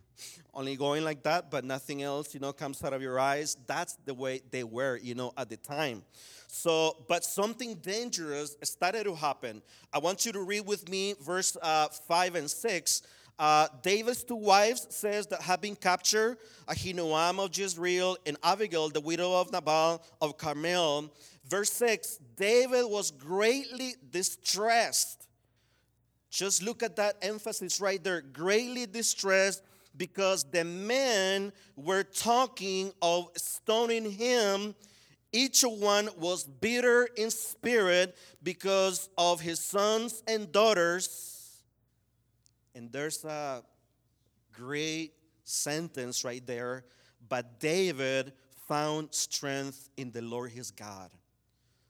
only 0.54 0.76
going 0.76 1.04
like 1.04 1.22
that, 1.22 1.50
but 1.50 1.64
nothing 1.64 2.02
else, 2.02 2.34
you 2.34 2.40
know, 2.40 2.52
comes 2.52 2.82
out 2.84 2.92
of 2.92 3.02
your 3.02 3.18
eyes. 3.18 3.56
That's 3.66 3.94
the 4.04 4.14
way 4.14 4.42
they 4.50 4.64
were, 4.64 4.98
you 5.02 5.14
know, 5.14 5.32
at 5.36 5.48
the 5.48 5.56
time. 5.56 6.02
So, 6.46 7.04
but 7.08 7.24
something 7.24 7.74
dangerous 7.74 8.56
started 8.62 9.04
to 9.04 9.14
happen. 9.14 9.62
I 9.92 9.98
want 9.98 10.24
you 10.24 10.32
to 10.32 10.42
read 10.42 10.66
with 10.66 10.88
me 10.88 11.14
verse 11.20 11.56
uh, 11.60 11.88
5 11.88 12.34
and 12.36 12.50
6. 12.50 13.02
Uh, 13.38 13.68
David's 13.82 14.24
two 14.24 14.36
wives 14.36 14.86
says 14.90 15.26
that 15.26 15.42
have 15.42 15.60
been 15.60 15.76
captured, 15.76 16.38
Ahinoam 16.68 17.38
of 17.38 17.56
Jezreel 17.56 18.16
and 18.24 18.36
Abigail, 18.42 18.88
the 18.88 19.00
widow 19.00 19.38
of 19.38 19.52
Nabal 19.52 20.02
of 20.22 20.38
Carmel. 20.38 21.12
Verse 21.46 21.70
6, 21.72 22.18
David 22.36 22.84
was 22.86 23.10
greatly 23.10 23.94
distressed. 24.10 25.28
Just 26.30 26.62
look 26.62 26.82
at 26.82 26.96
that 26.96 27.16
emphasis 27.22 27.80
right 27.80 28.02
there. 28.02 28.20
Greatly 28.20 28.86
distressed 28.86 29.62
because 29.96 30.44
the 30.44 30.64
men 30.64 31.52
were 31.76 32.02
talking 32.02 32.92
of 33.00 33.28
stoning 33.36 34.10
him. 34.10 34.74
Each 35.32 35.62
one 35.62 36.08
was 36.16 36.44
bitter 36.44 37.08
in 37.16 37.30
spirit 37.30 38.16
because 38.42 39.08
of 39.18 39.40
his 39.40 39.60
sons 39.60 40.22
and 40.26 40.50
daughters 40.50 41.36
and 42.76 42.92
there's 42.92 43.24
a 43.24 43.62
great 44.52 45.14
sentence 45.44 46.24
right 46.24 46.46
there. 46.46 46.84
But 47.26 47.58
David 47.58 48.34
found 48.68 49.14
strength 49.14 49.88
in 49.96 50.12
the 50.12 50.20
Lord 50.20 50.52
his 50.52 50.70
God. 50.70 51.10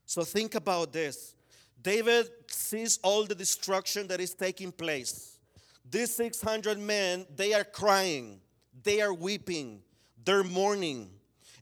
So 0.06 0.22
think 0.22 0.54
about 0.54 0.92
this. 0.92 1.34
David 1.82 2.30
sees 2.46 3.00
all 3.02 3.24
the 3.24 3.34
destruction 3.34 4.06
that 4.06 4.20
is 4.20 4.32
taking 4.32 4.70
place. 4.70 5.38
These 5.90 6.14
600 6.14 6.78
men, 6.78 7.26
they 7.34 7.52
are 7.52 7.64
crying, 7.64 8.40
they 8.84 9.00
are 9.00 9.12
weeping, 9.12 9.82
they're 10.24 10.44
mourning. 10.44 11.10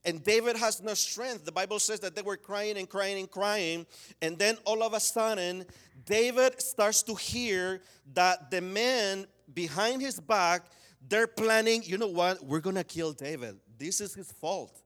And 0.04 0.22
David 0.22 0.56
has 0.56 0.82
no 0.82 0.94
strength. 0.94 1.44
The 1.44 1.52
Bible 1.52 1.78
says 1.78 2.00
that 2.00 2.14
they 2.14 2.22
were 2.22 2.36
crying 2.36 2.76
and 2.76 2.88
crying 2.88 3.18
and 3.18 3.30
crying. 3.30 3.86
And 4.20 4.38
then 4.38 4.58
all 4.64 4.82
of 4.82 4.92
a 4.92 5.00
sudden, 5.00 5.64
David 6.04 6.60
starts 6.60 7.02
to 7.04 7.14
hear 7.14 7.80
that 8.12 8.50
the 8.50 8.60
men 8.60 9.26
behind 9.54 10.02
his 10.02 10.20
back, 10.20 10.66
they're 11.08 11.26
planning, 11.26 11.82
you 11.84 11.98
know 11.98 12.08
what? 12.08 12.44
We're 12.44 12.60
going 12.60 12.76
to 12.76 12.84
kill 12.84 13.12
David. 13.12 13.56
This 13.78 14.00
is 14.00 14.14
his 14.14 14.30
fault. 14.32 14.80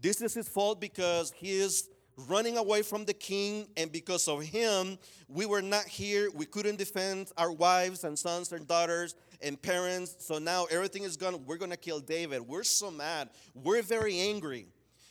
This 0.00 0.20
is 0.20 0.34
his 0.34 0.48
fault 0.48 0.80
because 0.80 1.32
he 1.36 1.52
is 1.52 1.88
running 2.28 2.56
away 2.56 2.82
from 2.82 3.04
the 3.04 3.12
king, 3.12 3.66
and 3.76 3.90
because 3.90 4.28
of 4.28 4.42
him, 4.42 4.98
we 5.28 5.46
were 5.46 5.62
not 5.62 5.84
here. 5.84 6.30
We 6.34 6.46
couldn't 6.46 6.76
defend 6.76 7.32
our 7.36 7.50
wives 7.50 8.04
and 8.04 8.18
sons 8.18 8.52
and 8.52 8.68
daughters 8.68 9.14
and 9.44 9.60
parents. 9.60 10.16
So 10.18 10.38
now 10.38 10.64
everything 10.70 11.02
is 11.02 11.16
gone. 11.16 11.44
We're 11.46 11.58
going 11.58 11.70
to 11.70 11.76
kill 11.76 12.00
David. 12.00 12.40
We're 12.40 12.64
so 12.64 12.90
mad. 12.90 13.30
We're 13.54 13.82
very 13.82 14.18
angry. 14.18 14.66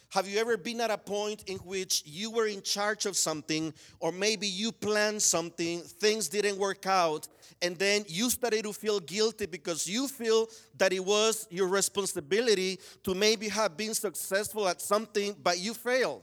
Have 0.10 0.28
you 0.28 0.38
ever 0.40 0.58
been 0.58 0.80
at 0.80 0.92
a 0.92 0.98
point 0.98 1.44
in 1.48 1.58
which 1.58 2.04
you 2.06 2.30
were 2.30 2.46
in 2.46 2.62
charge 2.62 3.08
of 3.08 3.18
something, 3.18 3.74
or 4.00 4.12
maybe 4.12 4.46
you 4.46 4.72
planned 4.72 5.24
something, 5.24 5.82
things 5.82 6.30
didn't 6.30 6.60
work 6.60 6.86
out, 6.86 7.28
and 7.64 7.76
then 7.80 8.06
you 8.08 8.30
started 8.30 8.64
to 8.66 8.74
feel 8.74 9.00
guilty 9.00 9.48
because 9.48 9.88
you 9.88 10.08
feel 10.08 10.50
that 10.78 10.94
it 10.94 11.04
was 11.04 11.48
your 11.50 11.68
responsibility 11.68 12.78
to 13.02 13.16
maybe 13.16 13.50
have 13.50 13.76
been 13.76 13.96
successful 13.96 14.68
at 14.68 14.82
something, 14.82 15.36
but 15.42 15.58
you 15.58 15.74
failed? 15.74 16.22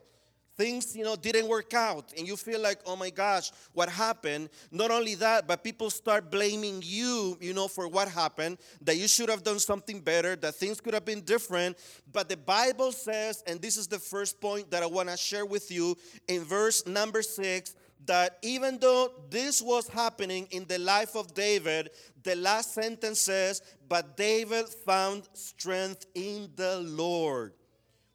Things 0.60 0.94
you 0.94 1.04
know 1.04 1.16
didn't 1.16 1.48
work 1.48 1.72
out. 1.72 2.12
And 2.18 2.28
you 2.28 2.36
feel 2.36 2.60
like 2.60 2.80
oh 2.84 2.94
my 2.94 3.08
gosh 3.08 3.50
what 3.72 3.88
happened? 3.88 4.50
Not 4.70 4.90
only 4.90 5.14
that 5.16 5.48
but 5.48 5.64
people 5.64 5.88
start 5.88 6.30
blaming 6.30 6.82
you 6.84 7.38
you 7.40 7.54
know 7.54 7.66
for 7.66 7.88
what 7.88 8.08
happened 8.08 8.58
that 8.82 8.96
you 8.98 9.08
should 9.08 9.30
have 9.30 9.42
done 9.42 9.58
something 9.58 10.00
better 10.00 10.36
that 10.36 10.54
things 10.56 10.78
could 10.80 10.92
have 10.92 11.06
been 11.06 11.22
different. 11.22 11.78
But 12.12 12.28
the 12.28 12.36
bible 12.36 12.92
says 12.92 13.42
and 13.46 13.62
this 13.62 13.78
is 13.78 13.86
the 13.86 13.98
first 13.98 14.40
point 14.40 14.70
that 14.70 14.82
i 14.82 14.86
want 14.86 15.08
to 15.08 15.16
share 15.16 15.46
with 15.46 15.70
you 15.70 15.96
in 16.28 16.44
verse 16.44 16.86
number 16.86 17.22
6 17.22 17.74
that 18.06 18.38
even 18.42 18.78
though 18.78 19.12
this 19.28 19.60
was 19.62 19.88
happening 19.88 20.46
in 20.50 20.64
the 20.66 20.78
life 20.78 21.14
of 21.16 21.34
David, 21.34 21.90
the 22.22 22.34
last 22.34 22.74
sentence 22.74 23.20
says, 23.20 23.60
But 23.88 24.16
David 24.16 24.66
found 24.86 25.28
strength 25.34 26.06
in 26.14 26.50
the 26.56 26.80
Lord. 26.80 27.52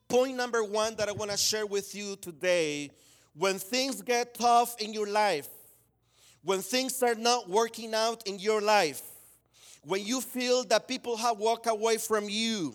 Point 0.08 0.38
number 0.38 0.64
one 0.64 0.96
that 0.96 1.10
I 1.10 1.14
want 1.14 1.32
to 1.32 1.38
share 1.38 1.66
with 1.66 1.96
you 1.96 2.16
today 2.18 2.92
when 3.34 3.58
things 3.58 4.02
get 4.02 4.36
tough 4.36 4.80
in 4.80 4.94
your 4.94 5.08
life, 5.08 5.50
when 6.44 6.62
things 6.62 7.02
are 7.02 7.16
not 7.16 7.50
working 7.50 7.94
out 7.94 8.26
in 8.28 8.38
your 8.38 8.62
life, 8.62 9.02
when 9.84 10.06
you 10.06 10.22
feel 10.22 10.64
that 10.66 10.88
people 10.88 11.18
have 11.18 11.38
walked 11.38 11.68
away 11.68 11.98
from 11.98 12.30
you, 12.30 12.74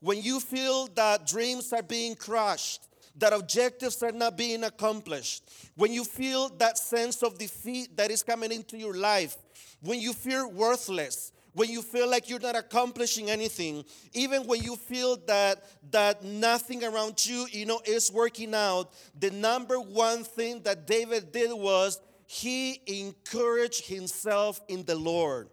when 0.00 0.20
you 0.20 0.40
feel 0.40 0.88
that 0.94 1.26
dreams 1.26 1.72
are 1.72 1.82
being 1.82 2.14
crushed, 2.14 2.82
that 3.18 3.32
objectives 3.32 4.02
are 4.02 4.12
not 4.12 4.36
being 4.36 4.64
accomplished, 4.64 5.48
when 5.76 5.92
you 5.92 6.04
feel 6.04 6.48
that 6.58 6.76
sense 6.76 7.22
of 7.22 7.38
defeat 7.38 7.96
that 7.96 8.10
is 8.10 8.22
coming 8.22 8.52
into 8.52 8.76
your 8.76 8.94
life, 8.94 9.36
when 9.80 10.00
you 10.00 10.12
feel 10.12 10.50
worthless, 10.50 11.32
when 11.56 11.70
you 11.70 11.80
feel 11.80 12.08
like 12.08 12.28
you're 12.28 12.38
not 12.38 12.54
accomplishing 12.54 13.30
anything, 13.30 13.82
even 14.12 14.46
when 14.46 14.62
you 14.62 14.76
feel 14.76 15.16
that 15.26 15.64
that 15.90 16.22
nothing 16.22 16.84
around 16.84 17.24
you, 17.24 17.46
you 17.50 17.64
know, 17.64 17.80
is 17.86 18.12
working 18.12 18.54
out, 18.54 18.92
the 19.18 19.30
number 19.30 19.80
one 19.80 20.22
thing 20.22 20.60
that 20.64 20.86
David 20.86 21.32
did 21.32 21.50
was 21.50 21.98
he 22.26 22.82
encouraged 22.86 23.86
himself 23.86 24.60
in 24.68 24.84
the 24.84 24.96
Lord. 24.96 25.48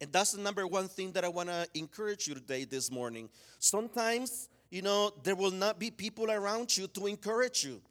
And 0.00 0.10
that's 0.10 0.32
the 0.32 0.40
number 0.40 0.66
one 0.66 0.88
thing 0.88 1.12
that 1.12 1.22
I 1.22 1.28
want 1.28 1.50
to 1.50 1.68
encourage 1.74 2.26
you 2.26 2.32
today 2.32 2.64
this 2.64 2.90
morning. 2.90 3.28
Sometimes, 3.58 4.48
you 4.70 4.80
know, 4.80 5.12
there 5.22 5.36
will 5.36 5.50
not 5.50 5.78
be 5.78 5.90
people 5.90 6.30
around 6.30 6.74
you 6.74 6.86
to 6.86 7.08
encourage 7.08 7.62
you. 7.62 7.82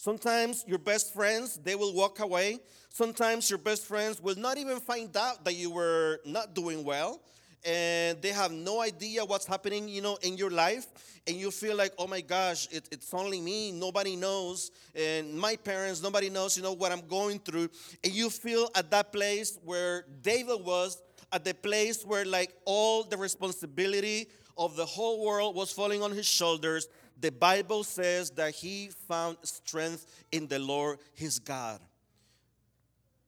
Sometimes 0.00 0.64
your 0.66 0.78
best 0.78 1.12
friends, 1.12 1.60
they 1.62 1.74
will 1.74 1.92
walk 1.92 2.20
away. 2.20 2.58
Sometimes 2.88 3.50
your 3.50 3.58
best 3.58 3.84
friends 3.84 4.18
will 4.18 4.34
not 4.34 4.56
even 4.56 4.80
find 4.80 5.14
out 5.14 5.44
that 5.44 5.56
you 5.56 5.70
were 5.70 6.20
not 6.24 6.54
doing 6.54 6.84
well 6.84 7.20
and 7.66 8.22
they 8.22 8.30
have 8.30 8.50
no 8.50 8.80
idea 8.80 9.22
what's 9.22 9.44
happening, 9.44 9.90
you 9.90 10.00
know, 10.00 10.16
in 10.22 10.38
your 10.38 10.48
life, 10.48 10.86
and 11.26 11.36
you 11.36 11.50
feel 11.50 11.76
like, 11.76 11.92
oh 11.98 12.06
my 12.06 12.22
gosh, 12.22 12.66
it, 12.70 12.88
it's 12.90 13.12
only 13.12 13.42
me, 13.42 13.70
nobody 13.72 14.16
knows, 14.16 14.70
and 14.94 15.38
my 15.38 15.56
parents, 15.56 16.02
nobody 16.02 16.30
knows, 16.30 16.56
you 16.56 16.62
know, 16.62 16.72
what 16.72 16.90
I'm 16.90 17.06
going 17.06 17.38
through, 17.38 17.68
and 18.02 18.14
you 18.14 18.30
feel 18.30 18.70
at 18.74 18.90
that 18.92 19.12
place 19.12 19.58
where 19.62 20.06
David 20.22 20.64
was, 20.64 21.02
at 21.30 21.44
the 21.44 21.52
place 21.52 22.02
where 22.06 22.24
like 22.24 22.54
all 22.64 23.04
the 23.04 23.18
responsibility 23.18 24.28
of 24.56 24.76
the 24.76 24.86
whole 24.86 25.22
world 25.22 25.54
was 25.54 25.70
falling 25.70 26.02
on 26.02 26.12
his 26.12 26.26
shoulders, 26.26 26.88
the 27.20 27.30
Bible 27.30 27.84
says 27.84 28.30
that 28.32 28.54
he 28.54 28.90
found 29.06 29.36
strength 29.42 30.06
in 30.32 30.46
the 30.46 30.58
Lord 30.58 30.98
his 31.14 31.38
God. 31.38 31.80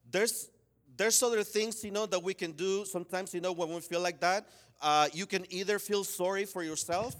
There's 0.09 0.49
there's 0.95 1.21
other 1.23 1.43
things 1.43 1.83
you 1.83 1.91
know 1.91 2.05
that 2.05 2.21
we 2.21 2.33
can 2.33 2.51
do 2.51 2.85
sometimes 2.85 3.33
you 3.33 3.41
know 3.41 3.51
when 3.51 3.69
we 3.69 3.79
feel 3.81 4.01
like 4.01 4.19
that. 4.21 4.47
Uh, 4.81 5.07
you 5.13 5.25
can 5.25 5.45
either 5.51 5.79
feel 5.79 6.03
sorry 6.03 6.45
for 6.45 6.63
yourself. 6.63 7.15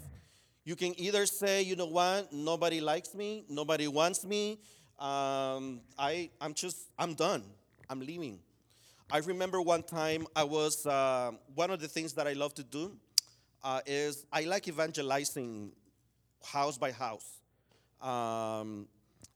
You 0.64 0.76
can 0.76 0.98
either 0.98 1.26
say 1.26 1.62
you 1.62 1.76
know 1.76 1.86
what? 1.86 2.32
Nobody 2.32 2.80
likes 2.80 3.14
me. 3.14 3.44
Nobody 3.48 3.88
wants 3.88 4.24
me. 4.24 4.58
Um, 4.98 5.80
I, 5.98 6.30
i'm 6.40 6.54
just 6.54 6.88
i'm 6.98 7.14
done. 7.14 7.44
I'm 7.88 8.00
leaving. 8.00 8.38
I 9.10 9.18
remember 9.18 9.60
one 9.60 9.82
time 9.82 10.26
i 10.34 10.42
was 10.42 10.86
uh, 10.86 11.32
one 11.54 11.70
of 11.70 11.80
the 11.80 11.88
things 11.88 12.14
that 12.14 12.26
i 12.26 12.32
love 12.32 12.54
to 12.54 12.64
do 12.64 12.96
uh, 13.62 13.80
is 13.86 14.24
i 14.32 14.42
like 14.42 14.66
evangelizing 14.66 15.72
house 16.44 16.78
by 16.78 16.92
house. 16.92 17.40
Um, 18.00 18.86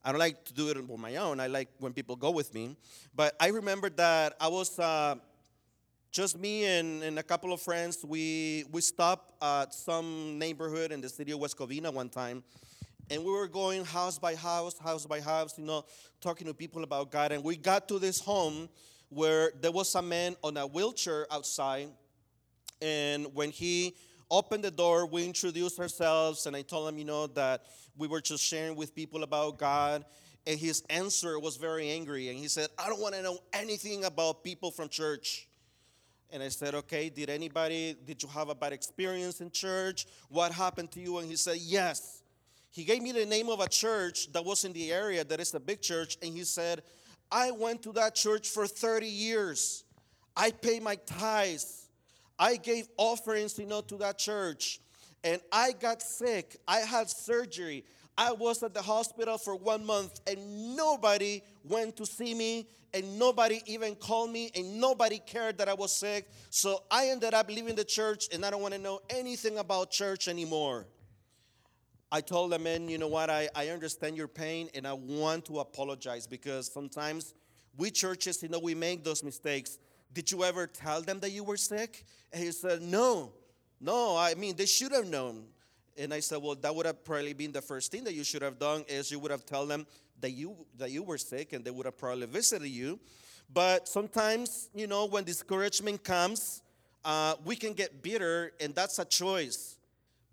I 0.05 0.13
don't 0.13 0.19
like 0.19 0.45
to 0.45 0.55
do 0.55 0.69
it 0.69 0.77
on 0.77 1.01
my 1.01 1.17
own. 1.17 1.41
I 1.41 1.49
like 1.49 1.69
when 1.79 1.93
people 1.93 2.17
go 2.17 2.31
with 2.31 2.55
me. 2.55 2.77
But 3.15 3.35
I 3.41 3.49
remember 3.49 3.91
that 3.91 4.37
I 4.41 4.49
was 4.49 4.79
uh, 4.79 5.17
just 6.11 6.39
me 6.39 6.65
and, 6.65 7.03
and, 7.03 7.19
a 7.19 7.23
couple 7.23 7.53
of 7.53 7.61
friends. 7.61 8.05
We 8.05 8.65
we 8.71 8.81
stopped 8.81 9.43
at 9.43 9.75
some 9.75 10.39
neighborhood 10.39 10.93
in 10.93 11.01
the 11.01 11.09
city 11.09 11.33
of 11.33 11.41
West 11.41 11.59
Covina 11.59 11.93
one 11.93 12.09
time, 12.09 12.43
and 13.11 13.25
we 13.25 13.31
were 13.31 13.49
going 13.49 13.85
house 13.85 14.19
by 14.19 14.35
house, 14.35 14.79
house 14.79 15.07
by 15.07 15.21
house, 15.21 15.59
you 15.59 15.65
know, 15.65 15.85
talking 16.21 16.47
to 16.47 16.55
people 16.55 16.85
about 16.85 17.11
God. 17.11 17.33
And 17.33 17.43
we 17.43 17.57
got 17.57 17.89
to 17.89 17.99
this 17.99 18.21
home 18.21 18.69
where 19.09 19.53
there 19.61 19.73
was 19.73 19.95
a 19.95 20.03
man 20.03 20.37
on 20.43 20.57
a 20.57 20.67
wheelchair 20.67 21.27
outside. 21.31 21.89
And 22.81 23.35
when 23.35 23.51
he 23.51 23.97
opened 24.31 24.65
the 24.65 24.71
door, 24.71 25.07
we 25.07 25.25
introduced 25.25 25.79
ourselves, 25.79 26.47
and 26.47 26.55
I 26.55 26.63
told 26.63 26.89
him, 26.89 26.99
you 26.99 27.05
know, 27.05 27.27
that 27.29 27.67
we 27.97 28.09
were 28.09 28.21
just 28.21 28.45
sharing 28.45 28.77
with 28.77 28.95
people 28.95 29.23
about 29.23 29.59
God. 29.59 30.05
And 30.47 30.59
his 30.59 30.83
answer 30.89 31.39
was 31.39 31.57
very 31.57 31.91
angry. 31.91 32.29
And 32.29 32.39
he 32.39 32.49
said, 32.49 32.69
I 32.79 32.89
don't 32.89 33.01
want 33.01 33.15
to 33.15 33.23
know 33.23 33.39
anything 33.53 34.05
about 34.05 34.43
people 34.43 34.71
from 34.71 34.89
church. 34.89 35.47
And 36.31 36.43
I 36.43 36.49
said, 36.49 36.75
okay, 36.75 37.09
did 37.09 37.31
anybody, 37.31 37.97
did 38.07 38.23
you 38.23 38.29
have 38.31 38.49
a 38.49 38.55
bad 38.55 38.73
experience 38.73 39.41
in 39.41 39.51
church? 39.51 40.07
What 40.29 40.53
happened 40.53 40.91
to 40.93 41.01
you? 41.01 41.19
And 41.19 41.29
he 41.29 41.37
said, 41.37 41.57
yes. 41.59 42.23
He 42.71 42.85
gave 42.85 43.03
me 43.03 43.13
the 43.13 43.27
name 43.27 43.49
of 43.49 43.61
a 43.61 43.69
church 43.69 44.33
that 44.33 44.45
was 44.45 44.65
in 44.65 44.73
the 44.73 44.93
area 44.93 45.25
that 45.25 45.41
is 45.41 45.55
a 45.55 45.61
big 45.61 45.81
church. 45.81 46.17
And 46.23 46.33
he 46.33 46.45
said, 46.45 46.83
I 47.31 47.51
went 47.51 47.83
to 47.83 47.93
that 47.93 48.15
church 48.15 48.49
for 48.49 48.67
30 48.67 49.07
years. 49.07 49.85
I 50.37 50.51
paid 50.51 50.83
my 50.83 50.97
tithes. 50.97 51.78
I 52.39 52.57
gave 52.57 52.87
offerings, 52.97 53.59
you 53.59 53.67
know, 53.67 53.81
to 53.83 53.97
that 53.99 54.19
church. 54.19 54.81
And 55.25 55.41
I 55.51 55.73
got 55.73 56.01
sick. 56.01 56.57
I 56.67 56.79
had 56.79 57.11
surgery. 57.11 57.85
I 58.17 58.33
was 58.33 58.63
at 58.63 58.75
the 58.75 58.83
hospital 58.83 59.39
for 59.39 59.57
one 59.57 59.85
month 59.87 60.21
and 60.27 60.77
nobody 60.77 61.41
went 61.65 61.97
to 61.97 62.07
see 62.07 62.35
me 62.35 62.67
and 62.93 63.19
nobody 63.19 63.61
even 63.67 63.95
called 63.95 64.31
me 64.31 64.51
and 64.57 64.81
nobody 64.81 65.19
cared 65.19 65.59
that 65.59 65.69
I 65.69 65.75
was 65.75 65.93
sick. 65.93 66.29
So 66.51 66.83
I 66.91 67.09
ended 67.09 67.35
up 67.35 67.49
leaving 67.49 67.77
the 67.77 67.85
church 67.85 68.27
and 68.33 68.45
I 68.45 68.51
don't 68.51 68.63
want 68.63 68.75
to 68.75 68.81
know 68.81 69.01
anything 69.11 69.59
about 69.59 69.91
church 69.91 70.27
anymore. 70.27 70.87
I 72.11 72.21
told 72.21 72.53
the 72.53 72.59
man, 72.59 72.89
you 72.89 72.99
know 72.99 73.09
what, 73.09 73.29
I, 73.31 73.51
I 73.55 73.69
understand 73.69 74.17
your 74.17 74.29
pain 74.29 74.69
and 74.75 74.87
I 74.87 74.95
want 74.95 75.45
to 75.47 75.61
apologize 75.61 76.27
because 76.27 76.73
sometimes 76.73 77.35
we 77.77 77.91
churches, 77.91 78.43
you 78.43 78.49
know, 78.49 78.59
we 78.59 78.75
make 78.75 79.05
those 79.05 79.23
mistakes. 79.23 79.79
Did 80.13 80.31
you 80.31 80.45
ever 80.45 80.67
tell 80.67 81.03
them 81.03 81.21
that 81.21 81.31
you 81.31 81.45
were 81.45 81.57
sick? 81.57 82.05
And 82.33 82.43
he 82.43 82.51
said, 82.51 82.83
No, 82.83 83.33
no, 83.81 84.17
I 84.17 84.35
mean, 84.35 84.57
they 84.57 84.67
should 84.67 84.93
have 84.93 85.07
known. 85.07 85.45
And 85.97 86.15
I 86.15 86.21
said, 86.21 86.43
Well, 86.43 86.55
that 86.57 86.75
would 86.75 86.87
have 86.87 87.05
probably 87.05 87.33
been 87.33 87.53
the 87.53 87.63
first 87.63 87.91
thing 87.91 88.05
that 88.05 88.15
you 88.15 88.25
should 88.25 88.43
have 88.43 88.59
done 88.59 88.85
is 88.89 89.11
you 89.11 89.19
would 89.19 89.31
have 89.31 89.47
told 89.47 89.69
them 89.69 89.87
that 90.21 90.31
you 90.31 90.57
that 90.79 90.91
you 90.91 91.03
were 91.03 91.19
sick 91.19 91.53
and 91.53 91.65
they 91.65 91.71
would 91.71 91.87
have 91.87 91.99
probably 91.99 92.27
visited 92.27 92.69
you. 92.69 92.99
But 93.53 93.89
sometimes, 93.89 94.69
you 94.75 94.87
know, 94.87 95.07
when 95.07 95.25
discouragement 95.25 96.05
comes, 96.05 96.63
uh, 97.05 97.35
we 97.45 97.57
can 97.57 97.73
get 97.73 98.03
bitter, 98.03 98.53
and 98.61 98.75
that's 98.75 98.99
a 98.99 99.05
choice 99.05 99.79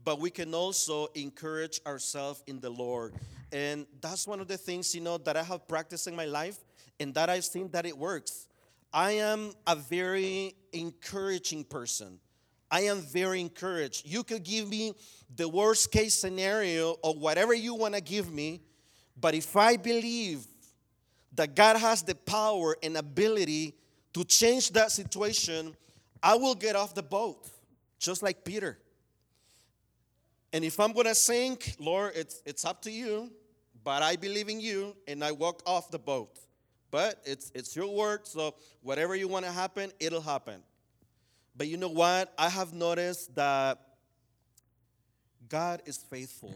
but 0.05 0.19
we 0.19 0.29
can 0.29 0.53
also 0.53 1.07
encourage 1.15 1.81
ourselves 1.85 2.43
in 2.45 2.59
the 2.59 2.69
Lord. 2.69 3.13
And 3.51 3.87
that's 3.99 4.27
one 4.27 4.39
of 4.39 4.47
the 4.47 4.57
things, 4.57 4.93
you 4.93 5.01
know, 5.01 5.17
that 5.17 5.35
I 5.35 5.43
have 5.43 5.67
practiced 5.67 6.07
in 6.07 6.15
my 6.15 6.25
life 6.25 6.57
and 6.99 7.13
that 7.15 7.29
I've 7.29 7.43
seen 7.43 7.69
that 7.71 7.85
it 7.87 7.97
works. 7.97 8.47
I 8.95 9.11
am 9.11 9.51
a 9.67 9.75
very 9.75 10.55
encouraging 10.71 11.65
person. 11.65 12.17
I 12.71 12.83
am 12.83 13.01
very 13.01 13.41
encouraged. 13.41 14.07
You 14.07 14.23
could 14.23 14.43
give 14.43 14.69
me 14.69 14.93
the 15.35 15.49
worst 15.49 15.91
case 15.91 16.13
scenario 16.13 16.95
or 17.03 17.13
whatever 17.13 17.53
you 17.53 17.73
want 17.73 17.95
to 17.95 17.99
give 17.99 18.31
me, 18.31 18.61
but 19.19 19.35
if 19.35 19.57
I 19.57 19.75
believe 19.75 20.47
that 21.33 21.55
God 21.55 21.75
has 21.75 22.03
the 22.03 22.15
power 22.15 22.77
and 22.81 22.95
ability 22.95 23.73
to 24.13 24.23
change 24.23 24.71
that 24.71 24.91
situation, 24.91 25.75
I 26.23 26.35
will 26.35 26.55
get 26.55 26.77
off 26.77 26.95
the 26.95 27.03
boat, 27.03 27.49
just 27.99 28.23
like 28.23 28.45
Peter. 28.45 28.77
And 30.53 30.63
if 30.63 30.79
I'm 30.79 30.93
going 30.93 31.07
to 31.07 31.15
sink, 31.15 31.75
Lord, 31.79 32.13
it's, 32.15 32.41
it's 32.45 32.63
up 32.63 32.81
to 32.83 32.91
you, 32.91 33.29
but 33.83 34.01
I 34.01 34.15
believe 34.15 34.47
in 34.47 34.61
you, 34.61 34.95
and 35.05 35.21
I 35.21 35.33
walk 35.33 35.63
off 35.65 35.91
the 35.91 35.99
boat. 35.99 36.39
But 36.95 37.19
it's, 37.25 37.51
it's 37.53 37.75
your 37.75 37.93
word, 37.93 38.25
so 38.25 38.55
whatever 38.81 39.17
you 39.17 39.27
want 39.27 39.43
to 39.43 39.51
happen, 39.51 39.91
it'll 39.99 40.21
happen. 40.21 40.61
But 41.53 41.67
you 41.67 41.75
know 41.75 41.89
what? 41.89 42.33
I 42.37 42.47
have 42.47 42.71
noticed 42.71 43.35
that 43.35 43.81
God 45.49 45.81
is 45.85 45.97
faithful. 45.97 46.55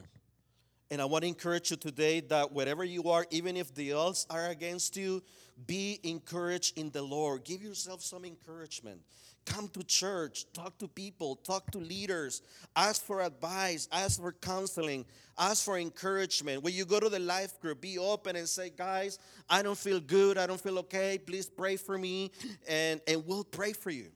And 0.90 1.02
I 1.02 1.06
want 1.06 1.24
to 1.24 1.28
encourage 1.28 1.72
you 1.72 1.76
today 1.76 2.22
that 2.22 2.54
wherever 2.54 2.86
you 2.86 3.10
are, 3.10 3.26
even 3.32 3.58
if 3.58 3.76
the 3.76 3.92
odds 3.92 4.26
are 4.30 4.48
against 4.48 4.96
you, 4.96 5.22
be 5.68 6.00
encouraged 6.04 6.78
in 6.78 6.90
the 6.92 7.02
Lord. 7.02 7.44
Give 7.44 7.62
yourself 7.62 8.02
some 8.02 8.24
encouragement. 8.24 9.02
Come 9.50 9.68
to 9.70 9.84
church, 9.84 10.46
talk 10.54 10.78
to 10.78 10.88
people, 10.88 11.36
talk 11.38 11.72
to 11.72 11.80
leaders, 11.80 12.44
ask 12.76 13.04
for 13.04 13.22
advice, 13.22 13.90
ask 13.92 14.22
for 14.22 14.32
counseling, 14.32 15.06
ask 15.40 15.66
for 15.66 15.80
encouragement. 15.80 16.62
When 16.62 16.74
you 16.74 16.86
go 16.86 17.00
to 17.00 17.10
the 17.10 17.20
life 17.20 17.60
group, 17.60 17.82
be 17.82 17.98
open 17.98 18.36
and 18.36 18.48
say, 18.48 18.70
guys, 18.70 19.18
I 19.50 19.64
don't 19.64 19.78
feel 19.78 20.00
good, 20.00 20.38
I 20.38 20.46
don't 20.46 20.62
feel 20.62 20.78
okay, 20.80 21.18
please 21.18 21.48
pray 21.50 21.78
for 21.78 21.98
me, 21.98 22.32
and, 22.68 23.02
and 23.08 23.26
we'll 23.26 23.44
pray 23.44 23.74
for 23.74 23.90
you. 23.90 24.12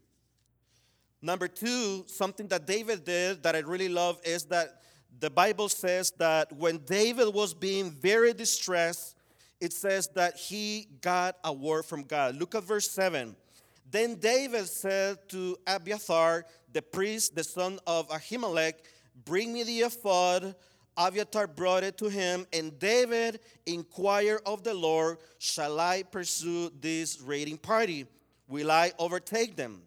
Number 1.19 1.47
two, 1.47 2.03
something 2.05 2.47
that 2.49 2.67
David 2.67 3.03
did 3.03 3.41
that 3.41 3.55
I 3.55 3.59
really 3.59 3.89
love 3.89 4.19
is 4.23 4.43
that 4.45 4.83
the 5.19 5.31
Bible 5.31 5.67
says 5.67 6.11
that 6.19 6.53
when 6.53 6.77
David 6.79 7.33
was 7.33 7.55
being 7.55 7.89
very 7.89 8.33
distressed, 8.33 9.15
it 9.59 9.73
says 9.73 10.09
that 10.15 10.35
he 10.35 10.89
got 11.01 11.37
a 11.43 11.51
word 11.51 11.85
from 11.85 12.03
God. 12.03 12.35
Look 12.35 12.53
at 12.53 12.63
verse 12.63 12.91
7. 12.91 13.35
Then 13.89 14.15
David 14.15 14.67
said 14.67 15.17
to 15.29 15.57
Abiathar, 15.67 16.45
the 16.71 16.81
priest, 16.81 17.35
the 17.35 17.43
son 17.43 17.79
of 17.85 18.09
Ahimelech, 18.09 18.73
Bring 19.25 19.53
me 19.53 19.63
the 19.63 19.81
ephod. 19.81 20.55
Abiathar 20.97 21.47
brought 21.47 21.83
it 21.83 21.97
to 21.97 22.09
him, 22.09 22.45
and 22.53 22.77
David 22.77 23.39
inquired 23.65 24.41
of 24.45 24.63
the 24.63 24.73
Lord, 24.73 25.17
Shall 25.39 25.79
I 25.79 26.03
pursue 26.03 26.71
this 26.81 27.21
raiding 27.21 27.57
party? 27.57 28.05
Will 28.47 28.71
I 28.71 28.91
overtake 28.99 29.55
them? 29.55 29.81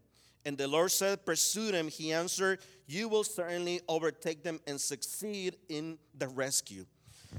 And 0.44 0.56
the 0.56 0.68
Lord 0.68 0.92
said, 0.92 1.26
Pursue 1.26 1.72
them. 1.72 1.88
He 1.88 2.12
answered, 2.12 2.60
You 2.86 3.08
will 3.08 3.24
certainly 3.24 3.80
overtake 3.88 4.42
them 4.42 4.60
and 4.66 4.80
succeed 4.80 5.56
in 5.68 5.98
the 6.16 6.28
rescue. 6.28 6.86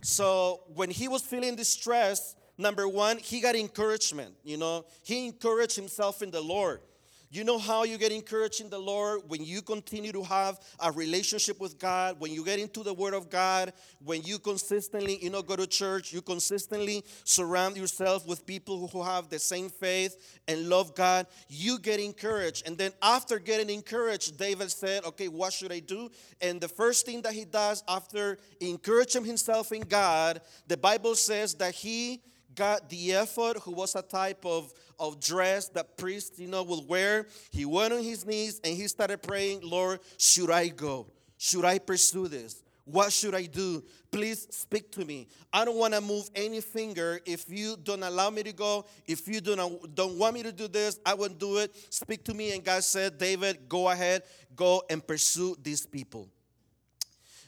So 0.01 0.61
when 0.73 0.89
he 0.89 1.07
was 1.07 1.21
feeling 1.21 1.55
distressed, 1.55 2.37
Number 2.57 2.87
one, 2.87 3.17
he 3.17 3.39
got 3.39 3.55
encouragement. 3.55 4.35
You 4.43 4.57
know, 4.57 4.85
he 5.03 5.27
encouraged 5.27 5.75
himself 5.75 6.21
in 6.21 6.31
the 6.31 6.41
Lord. 6.41 6.81
You 7.29 7.43
know 7.43 7.59
how 7.59 7.83
you 7.83 7.97
get 7.97 8.13
encouraged 8.13 8.61
in 8.61 8.69
the 8.69 8.79
Lord 8.79 9.21
when 9.27 9.43
you 9.43 9.61
continue 9.61 10.13
to 10.13 10.23
have 10.23 10.61
a 10.79 10.93
relationship 10.93 11.59
with 11.59 11.77
God, 11.77 12.21
when 12.21 12.31
you 12.31 12.45
get 12.45 12.57
into 12.57 12.83
the 12.83 12.93
Word 12.93 13.13
of 13.13 13.29
God, 13.29 13.73
when 14.01 14.23
you 14.23 14.39
consistently, 14.39 15.17
you 15.21 15.29
know, 15.29 15.41
go 15.41 15.57
to 15.57 15.67
church, 15.67 16.13
you 16.13 16.21
consistently 16.21 17.03
surround 17.25 17.75
yourself 17.75 18.25
with 18.25 18.45
people 18.45 18.87
who 18.87 19.03
have 19.03 19.27
the 19.27 19.39
same 19.39 19.67
faith 19.67 20.39
and 20.47 20.69
love 20.69 20.95
God, 20.95 21.27
you 21.49 21.79
get 21.79 21.99
encouraged. 21.99 22.65
And 22.65 22.77
then 22.77 22.93
after 23.01 23.39
getting 23.39 23.69
encouraged, 23.69 24.37
David 24.37 24.71
said, 24.71 25.03
Okay, 25.03 25.27
what 25.27 25.51
should 25.51 25.73
I 25.73 25.79
do? 25.79 26.09
And 26.39 26.61
the 26.61 26.69
first 26.69 27.05
thing 27.05 27.21
that 27.23 27.33
he 27.33 27.43
does 27.43 27.83
after 27.89 28.37
encouraging 28.61 29.25
himself 29.25 29.73
in 29.73 29.81
God, 29.81 30.39
the 30.67 30.77
Bible 30.77 31.15
says 31.15 31.55
that 31.55 31.75
he 31.75 32.21
got 32.57 32.89
the 32.89 33.11
ephod, 33.11 33.57
who 33.57 33.71
was 33.71 33.95
a 33.95 34.01
type 34.01 34.45
of, 34.45 34.73
of 34.99 35.21
dress 35.21 35.69
that 35.69 35.95
priests, 35.95 36.37
you 36.37 36.47
know, 36.47 36.63
would 36.63 36.87
wear. 36.87 37.27
He 37.51 37.63
went 37.63 37.93
on 37.93 38.03
his 38.03 38.25
knees 38.25 38.59
and 38.63 38.75
he 38.75 38.87
started 38.87 39.21
praying, 39.21 39.61
Lord, 39.63 39.99
should 40.17 40.51
I 40.51 40.67
go? 40.67 41.07
Should 41.37 41.63
I 41.63 41.79
pursue 41.79 42.27
this? 42.27 42.63
What 42.83 43.13
should 43.13 43.35
I 43.35 43.43
do? 43.43 43.83
Please 44.11 44.47
speak 44.49 44.91
to 44.93 45.05
me. 45.05 45.27
I 45.51 45.65
don't 45.65 45.77
want 45.77 45.93
to 45.93 46.01
move 46.01 46.29
any 46.33 46.61
finger. 46.61 47.19
If 47.25 47.45
you 47.49 47.75
don't 47.81 48.01
allow 48.01 48.29
me 48.29 48.43
to 48.43 48.53
go, 48.53 48.85
if 49.05 49.27
you 49.27 49.41
don't, 49.41 49.93
don't 49.93 50.17
want 50.17 50.33
me 50.33 50.43
to 50.43 50.51
do 50.51 50.67
this, 50.67 50.99
I 51.05 51.13
won't 51.13 51.37
do 51.37 51.57
it. 51.57 51.75
Speak 51.93 52.23
to 52.25 52.33
me. 52.33 52.55
And 52.55 52.63
God 52.63 52.83
said, 52.83 53.17
David, 53.17 53.69
go 53.69 53.89
ahead, 53.89 54.23
go 54.55 54.83
and 54.89 55.05
pursue 55.05 55.57
these 55.61 55.85
people. 55.85 56.29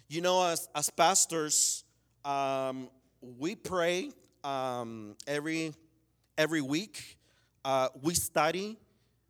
You 0.10 0.22
know, 0.22 0.46
as, 0.46 0.68
as 0.76 0.90
pastors, 0.90 1.86
um, 2.26 2.90
we 3.22 3.56
pray 3.56 4.12
um, 4.44 5.16
every 5.28 5.74
every 6.38 6.62
week. 6.62 7.18
Uh, 7.66 7.90
we 8.02 8.14
study 8.14 8.78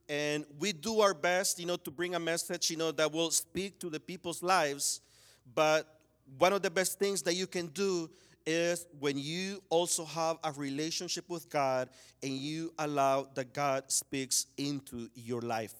and 0.08 0.46
we 0.60 0.72
do 0.72 1.02
our 1.02 1.14
best, 1.14 1.60
you 1.60 1.66
know, 1.66 1.76
to 1.78 1.92
bring 1.92 2.16
a 2.16 2.20
message, 2.20 2.70
you 2.70 2.78
know, 2.78 2.92
that 2.92 3.12
will 3.12 3.32
speak 3.32 3.80
to 3.80 3.90
the 3.90 4.00
people's 4.00 4.42
lives. 4.42 5.02
But 5.54 6.00
one 6.38 6.54
of 6.54 6.62
the 6.62 6.70
best 6.70 7.00
things 7.00 7.22
that 7.24 7.36
you 7.36 7.48
can 7.48 7.68
do 7.68 8.10
is 8.46 8.88
when 9.00 9.18
you 9.18 9.62
also 9.70 10.06
have 10.06 10.38
a 10.44 10.52
relationship 10.52 11.30
with 11.30 11.50
God 11.50 11.90
and 12.24 12.32
you 12.32 12.74
allow 12.80 13.28
that 13.36 13.54
God 13.54 13.92
speaks 13.92 14.48
into 14.58 15.10
your 15.16 15.42
life. 15.42 15.74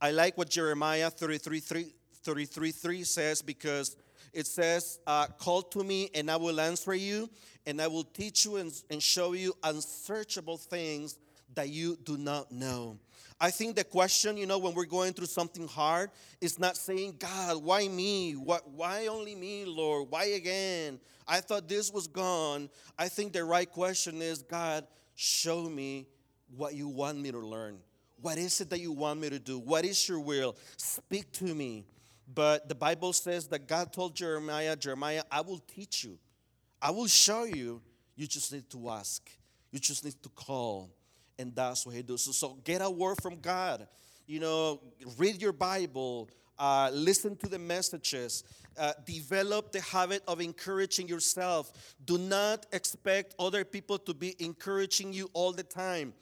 I 0.00 0.10
like 0.10 0.36
what 0.36 0.50
Jeremiah 0.50 1.10
33 1.10 1.60
3, 1.60 1.94
33, 2.24 2.70
3 2.72 3.04
says 3.04 3.42
because 3.42 3.96
it 4.32 4.46
says, 4.46 4.98
uh, 5.06 5.26
Call 5.38 5.62
to 5.62 5.84
me 5.84 6.10
and 6.14 6.30
I 6.30 6.36
will 6.36 6.60
answer 6.60 6.94
you, 6.94 7.28
and 7.66 7.80
I 7.80 7.86
will 7.86 8.04
teach 8.04 8.44
you 8.44 8.56
and, 8.56 8.72
and 8.90 9.02
show 9.02 9.32
you 9.32 9.54
unsearchable 9.62 10.56
things 10.56 11.18
that 11.54 11.68
you 11.68 11.96
do 12.04 12.16
not 12.16 12.50
know. 12.50 12.98
I 13.40 13.50
think 13.50 13.74
the 13.74 13.84
question, 13.84 14.36
you 14.36 14.46
know, 14.46 14.58
when 14.58 14.72
we're 14.72 14.84
going 14.84 15.12
through 15.12 15.26
something 15.26 15.66
hard, 15.66 16.10
is 16.40 16.58
not 16.58 16.76
saying, 16.76 17.16
God, 17.18 17.62
why 17.62 17.88
me? 17.88 18.34
What, 18.34 18.70
why 18.70 19.08
only 19.08 19.34
me, 19.34 19.64
Lord? 19.64 20.06
Why 20.10 20.26
again? 20.26 21.00
I 21.26 21.40
thought 21.40 21.68
this 21.68 21.92
was 21.92 22.06
gone. 22.06 22.70
I 22.98 23.08
think 23.08 23.32
the 23.32 23.44
right 23.44 23.68
question 23.68 24.22
is, 24.22 24.42
God, 24.42 24.86
show 25.16 25.68
me 25.68 26.06
what 26.56 26.74
you 26.74 26.88
want 26.88 27.18
me 27.18 27.32
to 27.32 27.38
learn. 27.40 27.78
What 28.20 28.38
is 28.38 28.60
it 28.60 28.70
that 28.70 28.78
you 28.78 28.92
want 28.92 29.20
me 29.20 29.30
to 29.30 29.40
do? 29.40 29.58
What 29.58 29.84
is 29.84 30.08
your 30.08 30.20
will? 30.20 30.56
Speak 30.76 31.32
to 31.32 31.52
me. 31.52 31.84
But 32.26 32.68
the 32.68 32.74
Bible 32.74 33.12
says 33.12 33.48
that 33.48 33.66
God 33.66 33.92
told 33.92 34.14
Jeremiah, 34.14 34.76
Jeremiah, 34.76 35.22
I 35.30 35.40
will 35.40 35.58
teach 35.58 36.04
you. 36.04 36.18
I 36.80 36.90
will 36.90 37.06
show 37.06 37.44
you. 37.44 37.82
You 38.16 38.26
just 38.26 38.52
need 38.52 38.68
to 38.70 38.90
ask. 38.90 39.28
You 39.70 39.78
just 39.78 40.04
need 40.04 40.22
to 40.22 40.28
call. 40.30 40.90
And 41.38 41.54
that's 41.54 41.86
what 41.86 41.94
he 41.94 42.02
does. 42.02 42.24
So, 42.24 42.32
so 42.32 42.58
get 42.64 42.82
a 42.82 42.90
word 42.90 43.16
from 43.22 43.40
God. 43.40 43.86
You 44.26 44.40
know, 44.40 44.80
read 45.18 45.42
your 45.42 45.52
Bible, 45.52 46.30
uh, 46.58 46.90
listen 46.92 47.36
to 47.36 47.48
the 47.48 47.58
messages, 47.58 48.44
uh, 48.78 48.92
develop 49.04 49.72
the 49.72 49.80
habit 49.80 50.22
of 50.28 50.40
encouraging 50.40 51.08
yourself. 51.08 51.94
Do 52.04 52.18
not 52.18 52.66
expect 52.72 53.34
other 53.38 53.64
people 53.64 53.98
to 53.98 54.14
be 54.14 54.36
encouraging 54.38 55.12
you 55.12 55.28
all 55.32 55.52
the 55.52 55.64
time. 55.64 56.14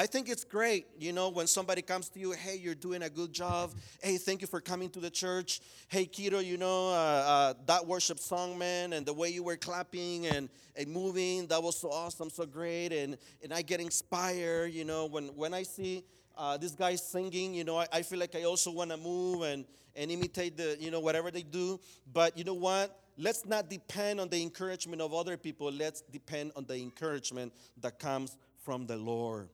I 0.00 0.06
think 0.06 0.28
it's 0.28 0.44
great, 0.44 0.86
you 0.96 1.12
know, 1.12 1.28
when 1.28 1.48
somebody 1.48 1.82
comes 1.82 2.08
to 2.10 2.20
you, 2.20 2.30
hey, 2.30 2.54
you're 2.54 2.76
doing 2.76 3.02
a 3.02 3.10
good 3.10 3.32
job. 3.32 3.72
Hey, 4.00 4.16
thank 4.16 4.40
you 4.40 4.46
for 4.46 4.60
coming 4.60 4.90
to 4.90 5.00
the 5.00 5.10
church. 5.10 5.60
Hey, 5.88 6.06
Kiro, 6.06 6.42
you 6.42 6.56
know, 6.56 6.90
uh, 6.90 6.92
uh, 6.92 7.54
that 7.66 7.84
worship 7.84 8.20
song, 8.20 8.56
man, 8.56 8.92
and 8.92 9.04
the 9.04 9.12
way 9.12 9.30
you 9.30 9.42
were 9.42 9.56
clapping 9.56 10.28
and, 10.28 10.50
and 10.76 10.86
moving, 10.86 11.48
that 11.48 11.60
was 11.60 11.80
so 11.80 11.90
awesome, 11.90 12.30
so 12.30 12.46
great. 12.46 12.92
And, 12.92 13.18
and 13.42 13.52
I 13.52 13.62
get 13.62 13.80
inspired, 13.80 14.72
you 14.72 14.84
know, 14.84 15.06
when, 15.06 15.34
when 15.34 15.52
I 15.52 15.64
see 15.64 16.04
uh, 16.36 16.56
this 16.56 16.76
guy 16.76 16.94
singing, 16.94 17.52
you 17.52 17.64
know, 17.64 17.78
I, 17.78 17.88
I 17.92 18.02
feel 18.02 18.20
like 18.20 18.36
I 18.36 18.44
also 18.44 18.70
want 18.70 18.92
to 18.92 18.96
move 18.96 19.42
and, 19.42 19.64
and 19.96 20.12
imitate 20.12 20.56
the, 20.56 20.76
you 20.78 20.92
know, 20.92 21.00
whatever 21.00 21.32
they 21.32 21.42
do. 21.42 21.80
But 22.12 22.38
you 22.38 22.44
know 22.44 22.54
what? 22.54 23.00
Let's 23.16 23.44
not 23.44 23.68
depend 23.68 24.20
on 24.20 24.28
the 24.28 24.40
encouragement 24.40 25.02
of 25.02 25.12
other 25.12 25.36
people. 25.36 25.72
Let's 25.72 26.02
depend 26.02 26.52
on 26.54 26.66
the 26.66 26.76
encouragement 26.76 27.52
that 27.80 27.98
comes 27.98 28.36
from 28.62 28.86
the 28.86 28.96
Lord. 28.96 29.48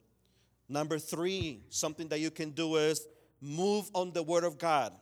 Number 0.68 0.98
three, 0.98 1.60
something 1.68 2.08
that 2.08 2.20
you 2.20 2.30
can 2.30 2.50
do 2.50 2.76
is 2.76 3.06
move 3.40 3.90
on 3.94 4.12
the 4.12 4.22
Word 4.22 4.44
of 4.44 4.58
God. 4.58 4.92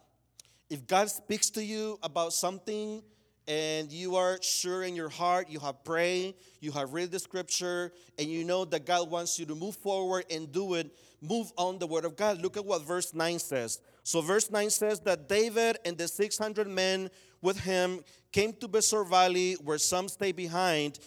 If 0.69 0.87
God 0.87 1.11
speaks 1.11 1.51
to 1.51 1.65
you 1.65 1.99
about 2.03 2.33
something 2.33 3.03
and 3.47 3.91
you 3.93 4.17
are 4.17 4.39
sure 4.43 4.85
in 4.85 4.95
your 4.97 5.09
heart, 5.09 5.49
you 5.49 5.61
have 5.61 5.85
prayed, 5.85 6.35
you 6.61 6.73
have 6.73 6.93
read 6.93 7.11
the 7.11 7.19
scripture, 7.19 7.93
and 8.19 8.29
you 8.29 8.45
know 8.45 8.65
that 8.65 8.87
God 8.87 9.11
wants 9.11 9.39
you 9.39 9.47
to 9.47 9.55
move 9.55 9.77
forward 9.77 10.25
and 10.31 10.51
do 10.51 10.75
it, 10.75 10.97
move 11.21 11.53
on 11.57 11.79
the 11.79 11.87
Word 11.87 12.05
of 12.05 12.17
God. 12.17 12.41
Look 12.41 12.57
at 12.57 12.65
what 12.65 12.87
verse 12.87 13.15
9 13.15 13.39
says. 13.39 13.81
So, 14.05 14.21
verse 14.21 14.51
9 14.51 14.71
says 14.71 15.01
that 15.01 15.29
David 15.29 15.79
and 15.85 15.97
the 15.97 16.09
600 16.09 16.67
men 16.67 17.11
with 17.41 17.61
him 17.61 18.03
came 18.33 18.53
to 18.55 18.69
Besor 18.69 19.09
Valley, 19.09 19.55
where 19.55 19.79
some 19.79 20.09
stayed 20.09 20.37
behind 20.37 20.99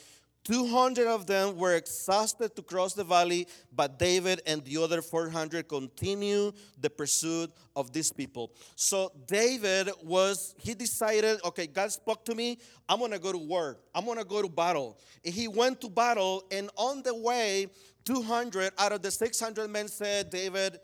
200 0.46 1.08
of 1.08 1.26
them 1.26 1.58
were 1.58 1.74
exhausted 1.74 2.56
to 2.56 2.62
cross 2.62 2.94
the 2.94 3.04
valley, 3.04 3.48
but 3.76 3.98
David 3.98 4.42
and 4.46 4.64
the 4.64 4.82
other 4.82 5.02
400 5.02 5.68
continue 5.68 6.52
the 6.80 6.90
pursuit 6.90 7.52
of 7.76 7.92
these 7.92 8.12
people. 8.12 8.52
So 8.76 9.12
David 9.26 9.90
was, 10.04 10.54
he 10.60 10.76
decided, 10.76 11.40
okay, 11.44 11.66
God 11.66 11.92
spoke 11.92 12.24
to 12.26 12.36
me, 12.36 12.60
I'm 12.88 13.00
gonna 13.00 13.18
go 13.18 13.32
to 13.32 13.38
war, 13.40 13.80
I'm 13.94 14.06
gonna 14.06 14.24
go 14.24 14.44
to 14.44 14.48
battle. 14.48 15.00
And 15.26 15.34
he 15.34 15.48
went 15.48 15.82
to 15.82 15.90
battle, 15.90 16.44
and 16.52 16.70
on 16.78 17.02
the 17.02 17.16
way, 17.16 17.68
200 18.06 18.72
out 18.78 18.92
of 18.92 19.02
the 19.02 19.10
600 19.10 19.68
men 19.68 19.88
said, 19.88 20.30
David, 20.30 20.80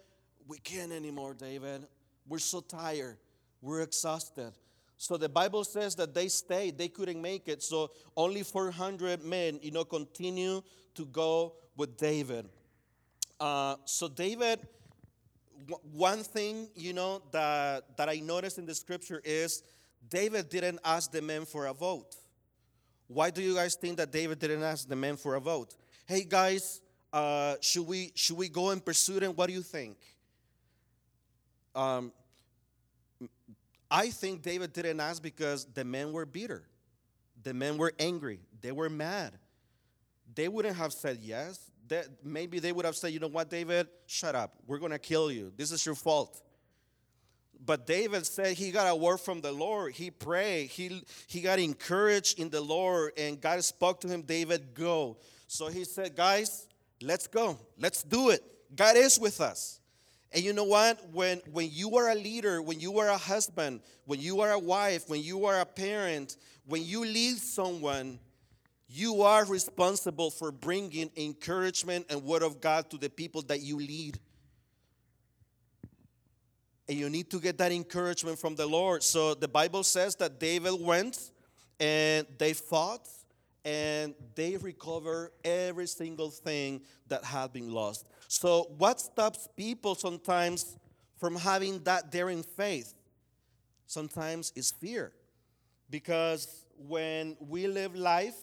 we 0.47 0.57
can't 0.57 0.91
anymore, 0.91 1.35
David. 1.35 1.85
We're 2.27 2.39
so 2.39 2.61
tired, 2.61 3.17
we're 3.61 3.81
exhausted. 3.81 4.53
So 5.01 5.17
the 5.17 5.29
Bible 5.29 5.63
says 5.63 5.95
that 5.95 6.13
they 6.13 6.27
stayed, 6.27 6.77
they 6.77 6.87
couldn't 6.87 7.19
make 7.19 7.47
it. 7.47 7.63
So 7.63 7.89
only 8.15 8.43
400 8.43 9.23
men, 9.23 9.57
you 9.63 9.71
know, 9.71 9.83
continue 9.83 10.61
to 10.93 11.05
go 11.07 11.53
with 11.75 11.97
David. 11.97 12.47
Uh, 13.39 13.77
so 13.85 14.07
David, 14.07 14.59
one 15.91 16.19
thing, 16.21 16.69
you 16.75 16.93
know, 16.93 17.23
that, 17.31 17.97
that 17.97 18.09
I 18.09 18.19
noticed 18.19 18.59
in 18.59 18.67
the 18.67 18.75
scripture 18.75 19.19
is 19.25 19.63
David 20.07 20.49
didn't 20.49 20.79
ask 20.85 21.11
the 21.11 21.23
men 21.23 21.45
for 21.45 21.65
a 21.65 21.73
vote. 21.73 22.15
Why 23.07 23.31
do 23.31 23.41
you 23.41 23.55
guys 23.55 23.73
think 23.73 23.97
that 23.97 24.11
David 24.11 24.37
didn't 24.37 24.61
ask 24.61 24.87
the 24.87 24.95
men 24.95 25.17
for 25.17 25.33
a 25.33 25.39
vote? 25.39 25.75
Hey 26.05 26.25
guys, 26.29 26.79
uh, 27.11 27.55
should 27.59 27.87
we 27.87 28.11
should 28.13 28.37
we 28.37 28.49
go 28.49 28.69
and 28.69 28.85
pursue 28.85 29.19
them? 29.19 29.31
What 29.31 29.47
do 29.47 29.53
you 29.53 29.63
think? 29.63 29.97
Um, 31.73 32.11
I 33.91 34.09
think 34.09 34.41
David 34.41 34.71
didn't 34.71 35.01
ask 35.01 35.21
because 35.21 35.65
the 35.65 35.83
men 35.83 36.13
were 36.13 36.25
bitter. 36.25 36.63
The 37.43 37.53
men 37.53 37.77
were 37.77 37.93
angry. 37.99 38.39
They 38.61 38.71
were 38.71 38.89
mad. 38.89 39.33
They 40.33 40.47
wouldn't 40.47 40.77
have 40.77 40.93
said 40.93 41.19
yes. 41.21 41.59
That 41.89 42.07
maybe 42.23 42.59
they 42.59 42.71
would 42.71 42.85
have 42.85 42.95
said, 42.95 43.11
you 43.11 43.19
know 43.19 43.27
what, 43.27 43.49
David, 43.49 43.87
shut 44.05 44.33
up. 44.33 44.55
We're 44.65 44.77
going 44.77 44.93
to 44.93 44.99
kill 44.99 45.29
you. 45.29 45.51
This 45.57 45.73
is 45.73 45.85
your 45.85 45.95
fault. 45.95 46.41
But 47.63 47.85
David 47.85 48.25
said 48.25 48.53
he 48.53 48.71
got 48.71 48.89
a 48.89 48.95
word 48.95 49.17
from 49.17 49.41
the 49.41 49.51
Lord. 49.51 49.93
He 49.93 50.09
prayed. 50.09 50.69
He, 50.69 51.03
he 51.27 51.41
got 51.41 51.59
encouraged 51.59 52.39
in 52.39 52.49
the 52.49 52.61
Lord, 52.61 53.11
and 53.17 53.41
God 53.41 53.61
spoke 53.63 53.99
to 54.01 54.07
him, 54.07 54.21
David, 54.21 54.73
go. 54.73 55.17
So 55.47 55.67
he 55.67 55.83
said, 55.83 56.15
guys, 56.15 56.65
let's 57.01 57.27
go. 57.27 57.59
Let's 57.77 58.03
do 58.03 58.29
it. 58.29 58.41
God 58.73 58.95
is 58.95 59.19
with 59.19 59.41
us. 59.41 59.80
And 60.33 60.43
you 60.43 60.53
know 60.53 60.63
what? 60.63 61.09
When, 61.11 61.41
when 61.51 61.69
you 61.71 61.97
are 61.97 62.09
a 62.09 62.15
leader, 62.15 62.61
when 62.61 62.79
you 62.79 62.99
are 62.99 63.09
a 63.09 63.17
husband, 63.17 63.81
when 64.05 64.19
you 64.19 64.41
are 64.41 64.51
a 64.51 64.59
wife, 64.59 65.09
when 65.09 65.21
you 65.21 65.45
are 65.45 65.59
a 65.59 65.65
parent, 65.65 66.37
when 66.65 66.83
you 66.83 67.01
lead 67.01 67.37
someone, 67.37 68.19
you 68.87 69.23
are 69.23 69.45
responsible 69.45 70.29
for 70.31 70.51
bringing 70.51 71.11
encouragement 71.17 72.05
and 72.09 72.23
word 72.23 72.43
of 72.43 72.61
God 72.61 72.89
to 72.91 72.97
the 72.97 73.09
people 73.09 73.41
that 73.43 73.61
you 73.61 73.77
lead. 73.77 74.19
And 76.87 76.97
you 76.97 77.09
need 77.09 77.29
to 77.31 77.39
get 77.39 77.57
that 77.57 77.71
encouragement 77.71 78.39
from 78.39 78.55
the 78.55 78.65
Lord. 78.65 79.03
So 79.03 79.33
the 79.33 79.47
Bible 79.47 79.83
says 79.83 80.15
that 80.17 80.39
David 80.39 80.73
went 80.79 81.31
and 81.79 82.27
they 82.37 82.53
fought 82.53 83.07
and 83.63 84.15
they 84.35 84.57
recover 84.57 85.31
every 85.43 85.87
single 85.87 86.29
thing 86.29 86.81
that 87.07 87.23
had 87.23 87.53
been 87.53 87.71
lost. 87.71 88.05
So, 88.27 88.71
what 88.77 88.99
stops 88.99 89.47
people 89.55 89.95
sometimes 89.95 90.77
from 91.17 91.35
having 91.35 91.83
that 91.83 92.11
daring 92.11 92.43
faith? 92.43 92.93
Sometimes 93.85 94.51
is 94.55 94.71
fear. 94.71 95.11
Because 95.89 96.65
when 96.77 97.35
we 97.39 97.67
live 97.67 97.95
life, 97.95 98.35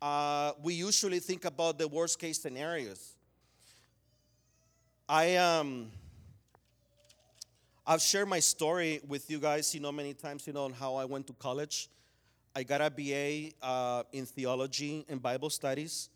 uh, 0.00 0.52
we 0.62 0.74
usually 0.74 1.20
think 1.20 1.44
about 1.44 1.78
the 1.78 1.86
worst 1.86 2.18
case 2.18 2.40
scenarios. 2.40 3.14
I 5.08 5.36
um, 5.36 5.90
I've 7.86 8.02
shared 8.02 8.28
my 8.28 8.40
story 8.40 9.00
with 9.08 9.30
you 9.30 9.38
guys, 9.38 9.74
you 9.74 9.80
know, 9.80 9.90
many 9.92 10.14
times, 10.14 10.46
you 10.46 10.52
know, 10.52 10.64
on 10.64 10.72
how 10.72 10.94
I 10.96 11.04
went 11.06 11.26
to 11.28 11.32
college. 11.32 11.88
I 12.58 12.64
got 12.64 12.80
a 12.80 12.90
BA 12.90 13.54
uh, 13.64 14.02
in 14.10 14.26
theology 14.26 15.06
and 15.08 15.22
Bible 15.22 15.48
studies, 15.48 16.10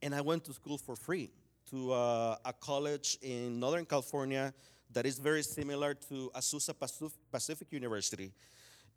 and 0.00 0.14
I 0.14 0.22
went 0.22 0.46
to 0.46 0.54
school 0.54 0.78
for 0.78 0.96
free 0.96 1.30
to 1.68 1.92
uh, 1.92 2.36
a 2.42 2.54
college 2.54 3.18
in 3.20 3.60
Northern 3.60 3.84
California 3.84 4.54
that 4.94 5.04
is 5.04 5.18
very 5.18 5.42
similar 5.42 5.92
to 6.08 6.30
Azusa 6.34 6.72
Pacific 7.30 7.68
University. 7.70 8.32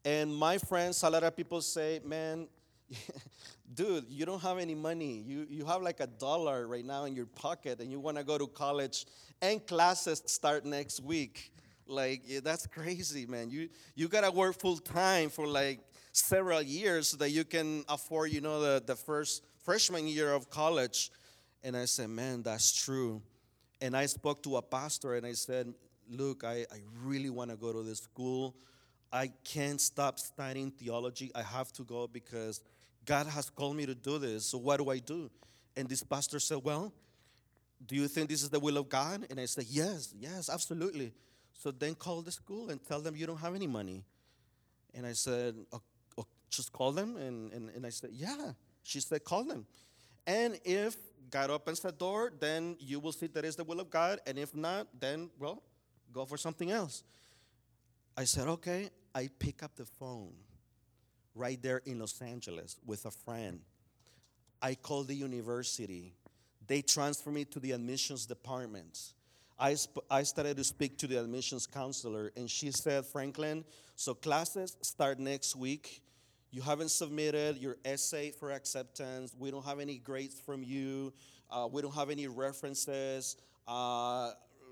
And 0.05 0.33
my 0.33 0.57
friends, 0.57 1.03
a 1.03 1.09
lot 1.09 1.25
of 1.25 1.35
people 1.35 1.59
say, 1.59 1.99
man, 2.05 2.47
dude, 3.73 4.05
you 4.07 4.25
don't 4.25 4.41
have 4.41 4.57
any 4.57 4.75
money. 4.75 5.25
You, 5.27 5.45
you 5.49 5.65
have 5.65 5.81
like 5.81 5.99
a 5.99 6.07
dollar 6.07 6.67
right 6.69 6.85
now 6.85 7.03
in 7.03 7.17
your 7.17 7.25
pocket 7.25 7.81
and 7.81 7.91
you 7.91 7.99
want 7.99 8.15
to 8.15 8.23
go 8.23 8.37
to 8.37 8.47
college 8.47 9.07
and 9.41 9.67
classes 9.67 10.23
start 10.27 10.63
next 10.63 11.01
week. 11.01 11.51
Like, 11.85 12.21
yeah, 12.25 12.39
that's 12.41 12.65
crazy, 12.65 13.25
man. 13.25 13.49
You, 13.49 13.67
you 13.93 14.07
got 14.07 14.21
to 14.21 14.31
work 14.31 14.57
full 14.57 14.77
time 14.77 15.29
for 15.29 15.45
like 15.45 15.81
several 16.15 16.61
years 16.61 17.09
so 17.09 17.17
that 17.17 17.31
you 17.31 17.43
can 17.43 17.83
afford, 17.89 18.31
you 18.31 18.41
know, 18.41 18.61
the, 18.61 18.83
the 18.85 18.95
first 18.95 19.43
freshman 19.63 20.07
year 20.07 20.33
of 20.33 20.49
college. 20.49 21.11
And 21.63 21.75
I 21.75 21.85
said, 21.85 22.09
Man, 22.09 22.43
that's 22.43 22.73
true. 22.73 23.21
And 23.81 23.95
I 23.95 24.05
spoke 24.05 24.41
to 24.43 24.57
a 24.57 24.61
pastor 24.61 25.15
and 25.15 25.25
I 25.25 25.33
said, 25.33 25.73
Look, 26.09 26.43
I, 26.43 26.65
I 26.71 26.81
really 27.03 27.29
want 27.29 27.51
to 27.51 27.57
go 27.57 27.73
to 27.73 27.83
this 27.83 27.99
school. 27.99 28.55
I 29.11 29.31
can't 29.43 29.79
stop 29.79 30.19
studying 30.19 30.71
theology. 30.71 31.31
I 31.33 31.41
have 31.41 31.71
to 31.73 31.83
go 31.83 32.07
because 32.07 32.61
God 33.05 33.27
has 33.27 33.49
called 33.49 33.75
me 33.75 33.85
to 33.85 33.95
do 33.95 34.17
this. 34.17 34.45
So 34.45 34.57
what 34.57 34.77
do 34.77 34.89
I 34.89 34.99
do? 34.99 35.29
And 35.75 35.89
this 35.89 36.03
pastor 36.03 36.39
said, 36.39 36.59
Well, 36.63 36.93
do 37.85 37.95
you 37.95 38.07
think 38.07 38.29
this 38.29 38.41
is 38.41 38.49
the 38.49 38.59
will 38.59 38.77
of 38.77 38.87
God? 38.87 39.25
And 39.29 39.39
I 39.39 39.45
said, 39.45 39.65
Yes, 39.67 40.13
yes, 40.17 40.49
absolutely. 40.49 41.13
So 41.53 41.71
then 41.71 41.95
call 41.95 42.21
the 42.21 42.31
school 42.31 42.69
and 42.69 42.83
tell 42.85 43.01
them 43.01 43.15
you 43.15 43.25
don't 43.25 43.39
have 43.39 43.55
any 43.55 43.67
money. 43.67 44.03
And 44.93 45.05
I 45.05 45.13
said, 45.13 45.55
Just 46.55 46.71
call 46.71 46.91
them. 46.91 47.17
And, 47.17 47.51
and, 47.53 47.69
and 47.69 47.85
I 47.85 47.89
said, 47.89 48.11
Yeah. 48.13 48.51
She 48.83 48.99
said, 48.99 49.23
Call 49.23 49.43
them. 49.43 49.65
And 50.27 50.59
if 50.63 50.95
God 51.29 51.49
opens 51.49 51.79
the 51.79 51.91
door, 51.91 52.31
then 52.39 52.75
you 52.79 52.99
will 52.99 53.11
see 53.11 53.27
that 53.27 53.45
is 53.45 53.55
the 53.55 53.63
will 53.63 53.79
of 53.79 53.89
God. 53.89 54.19
And 54.25 54.37
if 54.37 54.55
not, 54.55 54.87
then, 54.99 55.29
well, 55.39 55.61
go 56.11 56.25
for 56.25 56.37
something 56.37 56.71
else. 56.71 57.03
I 58.17 58.23
said, 58.23 58.47
okay. 58.47 58.89
I 59.13 59.29
pick 59.39 59.63
up 59.63 59.75
the 59.75 59.85
phone 59.85 60.33
right 61.35 61.61
there 61.61 61.81
in 61.85 61.99
Los 61.99 62.21
Angeles 62.21 62.77
with 62.85 63.05
a 63.05 63.11
friend. 63.11 63.59
I 64.61 64.75
call 64.75 65.03
the 65.03 65.15
university. 65.15 66.13
They 66.67 66.81
transfer 66.81 67.29
me 67.29 67.45
to 67.45 67.59
the 67.59 67.71
admissions 67.71 68.25
department. 68.25 69.13
I, 69.57 69.75
sp- 69.79 70.03
I 70.09 70.23
started 70.23 70.57
to 70.57 70.63
speak 70.63 70.97
to 70.99 71.07
the 71.07 71.19
admissions 71.21 71.65
counselor, 71.65 72.31
and 72.35 72.49
she 72.49 72.71
said, 72.71 73.05
Franklin, 73.05 73.63
so 73.95 74.13
classes 74.13 74.75
start 74.81 75.19
next 75.19 75.55
week. 75.55 76.01
You 76.55 76.61
haven't 76.61 76.91
submitted 76.91 77.57
your 77.57 77.75
essay 77.83 78.31
for 78.31 78.49
acceptance. 78.49 79.35
We 79.37 79.51
don't 79.51 79.65
have 79.65 79.81
any 79.81 79.97
grades 79.97 80.39
from 80.39 80.63
you. 80.63 81.11
Uh, 81.51 81.67
we 81.69 81.81
don't 81.81 81.93
have 81.93 82.09
any 82.09 82.27
references. 82.27 83.35
Uh, 83.67 84.31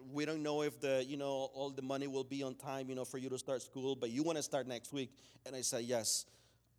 we 0.09 0.23
don't 0.23 0.41
know 0.41 0.61
if 0.61 0.79
the 0.79 1.03
you 1.05 1.17
know 1.17 1.49
all 1.53 1.71
the 1.71 1.81
money 1.81 2.07
will 2.07 2.23
be 2.23 2.41
on 2.41 2.55
time 2.55 2.87
you 2.87 2.95
know 2.95 3.03
for 3.03 3.17
you 3.17 3.29
to 3.29 3.37
start 3.37 3.61
school 3.61 3.97
but 3.97 4.11
you 4.11 4.23
want 4.23 4.37
to 4.37 4.43
start 4.43 4.65
next 4.65 4.93
week. 4.93 5.11
And 5.45 5.57
i 5.57 5.59
said 5.59 5.83
yes. 5.83 6.25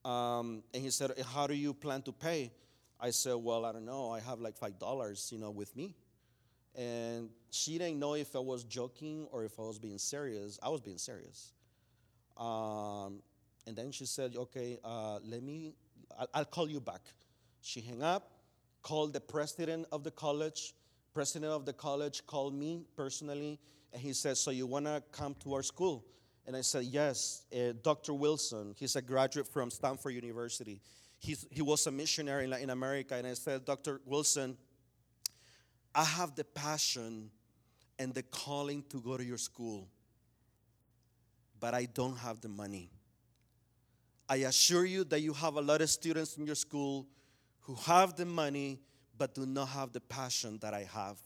Um, 0.06 0.62
and 0.72 0.82
he 0.82 0.88
said 0.88 1.12
how 1.34 1.46
do 1.46 1.54
you 1.54 1.74
plan 1.74 2.00
to 2.04 2.12
pay? 2.12 2.50
I 2.98 3.10
said 3.10 3.34
well 3.34 3.66
i 3.66 3.72
don't 3.72 3.84
know. 3.84 4.10
I 4.10 4.20
have 4.20 4.40
like 4.40 4.56
five 4.56 4.78
dollars 4.78 5.28
you 5.30 5.38
know 5.38 5.50
with 5.50 5.76
me. 5.76 5.94
And 6.74 7.28
she 7.50 7.76
didn't 7.76 7.98
know 7.98 8.14
if 8.14 8.34
i 8.34 8.38
was 8.38 8.64
joking 8.64 9.26
or 9.32 9.44
if 9.44 9.58
i 9.58 9.62
was 9.64 9.78
being 9.78 9.98
serious. 9.98 10.58
I 10.62 10.70
was 10.70 10.80
being 10.80 10.96
serious. 10.96 11.52
Um, 12.38 13.20
and 13.66 13.76
then 13.76 13.90
she 13.92 14.06
said 14.06 14.36
okay 14.36 14.78
uh, 14.84 15.18
let 15.24 15.42
me 15.42 15.74
I'll, 16.18 16.28
I'll 16.34 16.44
call 16.44 16.68
you 16.68 16.80
back 16.80 17.02
she 17.60 17.80
hung 17.80 18.02
up 18.02 18.30
called 18.82 19.12
the 19.12 19.20
president 19.20 19.86
of 19.92 20.04
the 20.04 20.10
college 20.10 20.74
president 21.12 21.52
of 21.52 21.64
the 21.64 21.72
college 21.72 22.26
called 22.26 22.54
me 22.54 22.84
personally 22.96 23.58
and 23.94 24.02
he 24.02 24.12
said, 24.12 24.36
So 24.36 24.50
you 24.50 24.66
want 24.66 24.86
to 24.86 25.02
come 25.12 25.34
to 25.44 25.54
our 25.54 25.62
school? 25.62 26.04
And 26.46 26.56
I 26.56 26.60
said, 26.60 26.84
Yes. 26.84 27.44
Uh, 27.54 27.72
Dr. 27.80 28.12
Wilson, 28.12 28.74
he's 28.76 28.96
a 28.96 29.02
graduate 29.02 29.46
from 29.46 29.70
Stanford 29.70 30.14
University. 30.14 30.82
He's, 31.20 31.46
he 31.50 31.62
was 31.62 31.86
a 31.86 31.92
missionary 31.92 32.44
in 32.44 32.50
Latin 32.50 32.70
America. 32.70 33.14
And 33.14 33.26
I 33.26 33.34
said, 33.34 33.64
Dr. 33.64 34.00
Wilson, 34.04 34.58
I 35.94 36.04
have 36.04 36.34
the 36.34 36.44
passion 36.44 37.30
and 37.98 38.12
the 38.12 38.24
calling 38.24 38.82
to 38.90 39.00
go 39.00 39.16
to 39.16 39.24
your 39.24 39.38
school, 39.38 39.88
but 41.60 41.72
I 41.72 41.84
don't 41.84 42.16
have 42.16 42.40
the 42.40 42.48
money. 42.48 42.90
I 44.28 44.36
assure 44.36 44.84
you 44.84 45.04
that 45.04 45.20
you 45.20 45.32
have 45.34 45.56
a 45.56 45.60
lot 45.60 45.82
of 45.82 45.90
students 45.90 46.36
in 46.36 46.46
your 46.46 46.54
school 46.54 47.06
who 47.60 47.74
have 47.74 48.16
the 48.16 48.24
money 48.24 48.80
but 49.16 49.34
do 49.34 49.46
not 49.46 49.68
have 49.68 49.92
the 49.92 50.00
passion 50.00 50.58
that 50.60 50.74
I 50.74 50.88
have. 50.92 51.18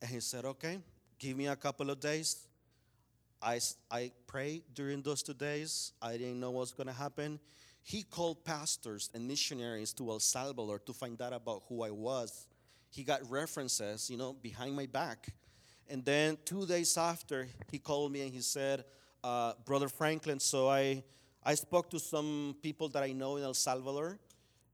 And 0.00 0.10
he 0.10 0.20
said, 0.20 0.44
Okay, 0.44 0.78
give 1.18 1.36
me 1.36 1.46
a 1.46 1.56
couple 1.56 1.90
of 1.90 2.00
days. 2.00 2.48
I, 3.42 3.60
I 3.90 4.12
prayed 4.26 4.64
during 4.74 5.02
those 5.02 5.22
two 5.22 5.34
days. 5.34 5.92
I 6.02 6.12
didn't 6.12 6.40
know 6.40 6.50
what 6.50 6.60
was 6.60 6.72
going 6.72 6.88
to 6.88 6.92
happen. 6.92 7.38
He 7.82 8.02
called 8.02 8.44
pastors 8.44 9.08
and 9.14 9.26
missionaries 9.26 9.92
to 9.94 10.10
El 10.10 10.20
Salvador 10.20 10.78
to 10.80 10.92
find 10.92 11.20
out 11.22 11.32
about 11.32 11.62
who 11.68 11.82
I 11.82 11.90
was. 11.90 12.46
He 12.90 13.02
got 13.02 13.28
references, 13.30 14.10
you 14.10 14.18
know, 14.18 14.34
behind 14.34 14.76
my 14.76 14.86
back. 14.86 15.28
And 15.88 16.04
then 16.04 16.36
two 16.44 16.66
days 16.66 16.98
after, 16.98 17.48
he 17.70 17.78
called 17.78 18.12
me 18.12 18.22
and 18.22 18.32
he 18.32 18.40
said, 18.40 18.84
uh, 19.22 19.54
Brother 19.64 19.88
Franklin, 19.88 20.40
so 20.40 20.68
I, 20.68 21.02
I 21.44 21.54
spoke 21.54 21.90
to 21.90 21.98
some 21.98 22.56
people 22.62 22.88
that 22.90 23.02
I 23.02 23.12
know 23.12 23.36
in 23.36 23.42
El 23.42 23.54
Salvador 23.54 24.18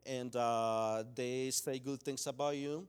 and 0.07 0.35
uh, 0.37 1.03
they 1.15 1.51
say 1.51 1.79
good 1.79 2.03
things 2.03 2.27
about 2.27 2.57
you. 2.57 2.87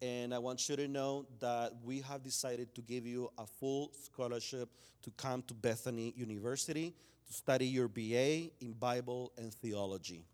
And 0.00 0.32
I 0.32 0.38
want 0.38 0.68
you 0.68 0.76
to 0.76 0.86
know 0.86 1.26
that 1.40 1.72
we 1.82 2.00
have 2.02 2.22
decided 2.22 2.74
to 2.74 2.82
give 2.82 3.06
you 3.06 3.30
a 3.36 3.46
full 3.46 3.90
scholarship 4.00 4.68
to 5.02 5.10
come 5.10 5.42
to 5.42 5.54
Bethany 5.54 6.12
University 6.16 6.94
to 7.26 7.32
study 7.32 7.66
your 7.66 7.88
BA 7.88 8.50
in 8.60 8.74
Bible 8.78 9.32
and 9.36 9.52
theology. 9.52 10.24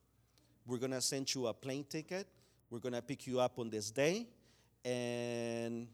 We're 0.66 0.78
going 0.78 0.92
to 0.92 1.00
send 1.00 1.34
you 1.34 1.46
a 1.46 1.54
plane 1.54 1.84
ticket. 1.88 2.26
We're 2.70 2.78
going 2.78 2.94
to 2.94 3.02
pick 3.02 3.26
you 3.26 3.40
up 3.40 3.58
on 3.58 3.70
this 3.70 3.90
day. 3.90 4.26
And 4.84 5.88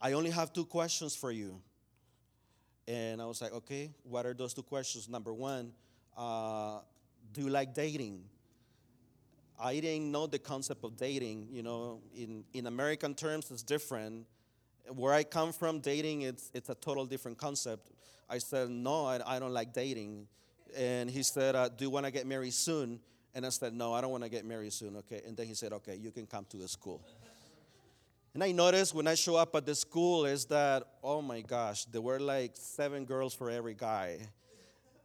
I 0.00 0.12
only 0.12 0.30
have 0.30 0.52
two 0.52 0.64
questions 0.64 1.14
for 1.14 1.30
you. 1.30 1.60
And 2.90 3.22
I 3.22 3.26
was 3.26 3.40
like, 3.40 3.52
okay, 3.52 3.92
what 4.02 4.26
are 4.26 4.34
those 4.34 4.52
two 4.52 4.64
questions? 4.64 5.08
Number 5.08 5.32
one, 5.32 5.72
uh, 6.16 6.80
do 7.32 7.42
you 7.42 7.48
like 7.48 7.72
dating? 7.72 8.24
I 9.62 9.78
didn't 9.78 10.10
know 10.10 10.26
the 10.26 10.40
concept 10.40 10.82
of 10.82 10.96
dating. 10.96 11.46
You 11.52 11.62
know, 11.62 12.00
in, 12.16 12.42
in 12.52 12.66
American 12.66 13.14
terms, 13.14 13.48
it's 13.52 13.62
different. 13.62 14.26
Where 14.88 15.12
I 15.12 15.22
come 15.22 15.52
from, 15.52 15.78
dating, 15.78 16.22
it's, 16.22 16.50
it's 16.52 16.68
a 16.68 16.74
total 16.74 17.06
different 17.06 17.38
concept. 17.38 17.92
I 18.28 18.38
said, 18.38 18.70
no, 18.70 19.06
I, 19.06 19.20
I 19.24 19.38
don't 19.38 19.52
like 19.52 19.72
dating. 19.72 20.26
And 20.76 21.08
he 21.08 21.22
said, 21.22 21.54
uh, 21.54 21.68
do 21.68 21.84
you 21.84 21.90
want 21.90 22.06
to 22.06 22.12
get 22.12 22.26
married 22.26 22.54
soon? 22.54 22.98
And 23.36 23.46
I 23.46 23.50
said, 23.50 23.72
no, 23.72 23.94
I 23.94 24.00
don't 24.00 24.10
want 24.10 24.24
to 24.24 24.30
get 24.30 24.44
married 24.44 24.72
soon, 24.72 24.96
okay? 24.96 25.20
And 25.24 25.36
then 25.36 25.46
he 25.46 25.54
said, 25.54 25.72
okay, 25.74 25.94
you 25.94 26.10
can 26.10 26.26
come 26.26 26.44
to 26.50 26.56
the 26.56 26.66
school. 26.66 27.00
And 28.32 28.44
I 28.44 28.52
noticed 28.52 28.94
when 28.94 29.08
I 29.08 29.14
show 29.14 29.36
up 29.36 29.56
at 29.56 29.66
the 29.66 29.74
school 29.74 30.24
is 30.24 30.44
that, 30.46 30.84
oh 31.02 31.20
my 31.20 31.40
gosh, 31.40 31.84
there 31.86 32.00
were 32.00 32.20
like 32.20 32.52
seven 32.54 33.04
girls 33.04 33.34
for 33.34 33.50
every 33.50 33.74
guy. 33.74 34.18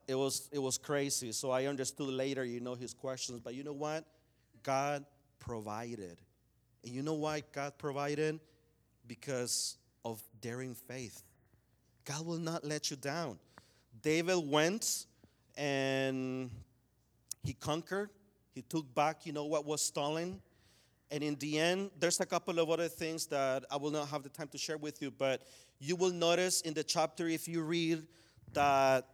It 0.07 0.13
was, 0.13 0.47
it 0.51 0.59
was 0.59 0.77
crazy. 0.77 1.31
So 1.31 1.49
I 1.49 1.65
understood 1.65 2.09
later, 2.09 2.45
you 2.45 2.59
know, 2.59 2.75
his 2.75 2.93
questions. 2.93 3.39
But 3.39 3.55
you 3.55 3.63
know 3.63 3.73
what? 3.73 4.05
God 4.61 5.05
provided. 5.39 6.17
And 6.83 6.93
you 6.93 7.01
know 7.01 7.15
why 7.15 7.41
God 7.51 7.73
provided? 7.79 8.39
Because 9.07 9.77
of 10.03 10.21
daring 10.39 10.75
faith. 10.75 11.23
God 12.05 12.23
will 12.27 12.37
not 12.37 12.63
let 12.63 12.91
you 12.91 12.97
down. 12.97 13.39
David 14.03 14.37
went 14.47 15.07
and 15.57 16.51
he 17.43 17.53
conquered. 17.53 18.11
He 18.53 18.61
took 18.61 18.93
back, 18.93 19.25
you 19.25 19.33
know, 19.33 19.45
what 19.45 19.65
was 19.65 19.81
stolen. 19.81 20.41
And 21.11 21.23
in 21.23 21.35
the 21.35 21.59
end, 21.59 21.91
there's 21.99 22.19
a 22.19 22.25
couple 22.25 22.59
of 22.59 22.69
other 22.69 22.87
things 22.87 23.27
that 23.27 23.65
I 23.69 23.77
will 23.77 23.91
not 23.91 24.07
have 24.09 24.23
the 24.23 24.29
time 24.29 24.47
to 24.49 24.57
share 24.57 24.77
with 24.77 25.01
you, 25.01 25.11
but 25.11 25.43
you 25.79 25.95
will 25.95 26.11
notice 26.11 26.61
in 26.61 26.73
the 26.73 26.83
chapter, 26.83 27.27
if 27.27 27.47
you 27.47 27.61
read, 27.61 28.07
that 28.53 29.07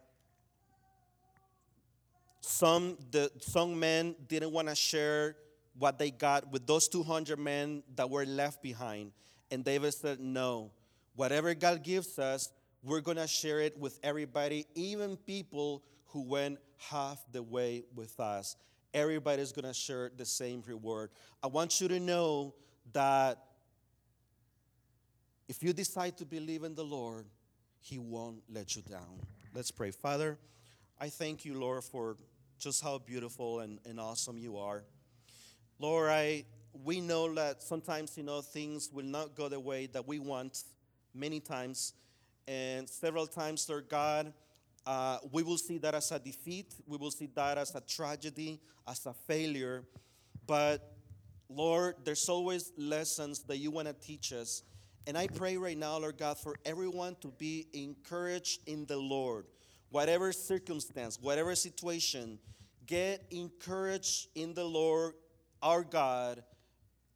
some 2.40 2.96
the 3.10 3.30
some 3.40 3.78
men 3.78 4.16
didn't 4.26 4.52
want 4.52 4.68
to 4.68 4.74
share 4.74 5.36
what 5.78 5.98
they 5.98 6.10
got 6.10 6.50
with 6.50 6.66
those 6.66 6.88
200 6.88 7.38
men 7.38 7.82
that 7.94 8.08
were 8.10 8.26
left 8.26 8.62
behind. 8.62 9.12
And 9.50 9.64
David 9.64 9.94
said, 9.94 10.20
No, 10.20 10.70
whatever 11.14 11.54
God 11.54 11.82
gives 11.82 12.18
us, 12.18 12.50
we're 12.82 13.00
going 13.00 13.16
to 13.16 13.26
share 13.26 13.60
it 13.60 13.78
with 13.78 13.98
everybody, 14.02 14.66
even 14.74 15.16
people 15.16 15.82
who 16.06 16.22
went 16.22 16.58
half 16.78 17.24
the 17.32 17.42
way 17.42 17.84
with 17.94 18.18
us. 18.18 18.56
Everybody's 18.94 19.52
going 19.52 19.64
to 19.64 19.74
share 19.74 20.10
the 20.16 20.24
same 20.24 20.62
reward. 20.66 21.10
I 21.42 21.46
want 21.46 21.80
you 21.80 21.88
to 21.88 21.98
know 21.98 22.54
that 22.92 23.38
if 25.48 25.62
you 25.62 25.72
decide 25.72 26.16
to 26.18 26.24
believe 26.24 26.64
in 26.64 26.74
the 26.74 26.84
Lord, 26.84 27.26
He 27.80 27.98
won't 27.98 28.42
let 28.50 28.76
you 28.76 28.82
down. 28.82 29.20
Let's 29.54 29.70
pray. 29.70 29.90
Father, 29.90 30.38
I 31.00 31.08
thank 31.08 31.44
you, 31.44 31.58
Lord, 31.58 31.84
for 31.84 32.16
just 32.58 32.82
how 32.82 32.98
beautiful 32.98 33.60
and, 33.60 33.78
and 33.84 33.98
awesome 33.98 34.38
you 34.38 34.56
are. 34.56 34.84
Lord, 35.78 36.10
I, 36.10 36.44
we 36.84 37.00
know 37.00 37.34
that 37.34 37.62
sometimes, 37.62 38.16
you 38.16 38.22
know, 38.22 38.40
things 38.40 38.90
will 38.92 39.04
not 39.04 39.34
go 39.34 39.48
the 39.48 39.58
way 39.58 39.86
that 39.86 40.06
we 40.06 40.18
want 40.20 40.62
many 41.14 41.40
times. 41.40 41.94
And 42.46 42.88
several 42.88 43.26
times, 43.26 43.68
Lord 43.68 43.88
God, 43.88 44.32
uh, 44.86 45.18
we 45.30 45.42
will 45.42 45.58
see 45.58 45.78
that 45.78 45.94
as 45.94 46.10
a 46.10 46.18
defeat. 46.18 46.74
We 46.86 46.96
will 46.96 47.10
see 47.10 47.28
that 47.34 47.58
as 47.58 47.74
a 47.74 47.80
tragedy, 47.80 48.60
as 48.86 49.06
a 49.06 49.12
failure. 49.12 49.84
But 50.46 50.92
Lord, 51.48 51.96
there's 52.04 52.28
always 52.28 52.72
lessons 52.76 53.40
that 53.44 53.58
you 53.58 53.70
want 53.70 53.88
to 53.88 53.94
teach 53.94 54.32
us. 54.32 54.62
And 55.06 55.18
I 55.18 55.26
pray 55.26 55.56
right 55.56 55.76
now, 55.76 55.98
Lord 55.98 56.18
God, 56.18 56.38
for 56.38 56.56
everyone 56.64 57.16
to 57.20 57.28
be 57.28 57.66
encouraged 57.72 58.60
in 58.66 58.86
the 58.86 58.96
Lord. 58.96 59.46
Whatever 59.90 60.32
circumstance, 60.32 61.18
whatever 61.20 61.54
situation, 61.54 62.38
get 62.86 63.24
encouraged 63.30 64.28
in 64.34 64.54
the 64.54 64.64
Lord 64.64 65.14
our 65.62 65.84
God 65.84 66.42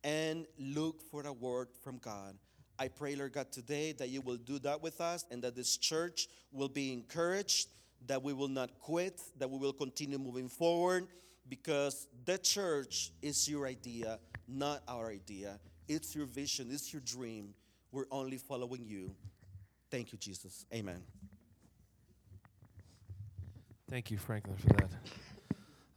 and 0.05 0.47
look 0.59 1.03
for 1.11 1.27
a 1.27 1.33
word 1.33 1.69
from 1.83 1.99
God. 1.99 2.37
I 2.79 2.89
pray, 2.89 3.17
Lord 3.17 3.33
God, 3.33 3.51
today 3.51 3.93
that 3.93 4.11
you 4.11 4.21
will 4.21 4.37
do 4.37 4.59
that 4.61 4.83
with 4.83 5.01
us 5.01 5.25
and 5.31 5.43
that 5.43 5.55
this 5.55 5.77
church 5.77 6.29
will 6.53 6.69
be 6.69 6.93
encouraged, 6.93 7.69
that 8.07 8.23
we 8.23 8.33
will 8.33 8.49
not 8.49 8.79
quit, 8.79 9.21
that 9.39 9.51
we 9.51 9.59
will 9.59 9.73
continue 9.73 10.19
moving 10.19 10.49
forward 10.49 11.07
because 11.49 12.09
the 12.25 12.39
church 12.39 13.13
is 13.23 13.49
your 13.49 13.67
idea, 13.67 14.19
not 14.49 14.83
our 14.89 15.11
idea. 15.11 15.59
It's 15.89 16.15
your 16.15 16.27
vision, 16.27 16.69
it's 16.71 16.93
your 16.93 17.03
dream. 17.05 17.55
We're 17.93 18.07
only 18.11 18.37
following 18.37 18.85
you. 18.85 19.15
Thank 19.91 20.13
you, 20.13 20.19
Jesus. 20.19 20.67
Amen. 20.75 21.03
Thank 23.89 24.11
you, 24.11 24.19
Franklin, 24.19 24.57
for 24.57 24.69
that. 24.75 24.91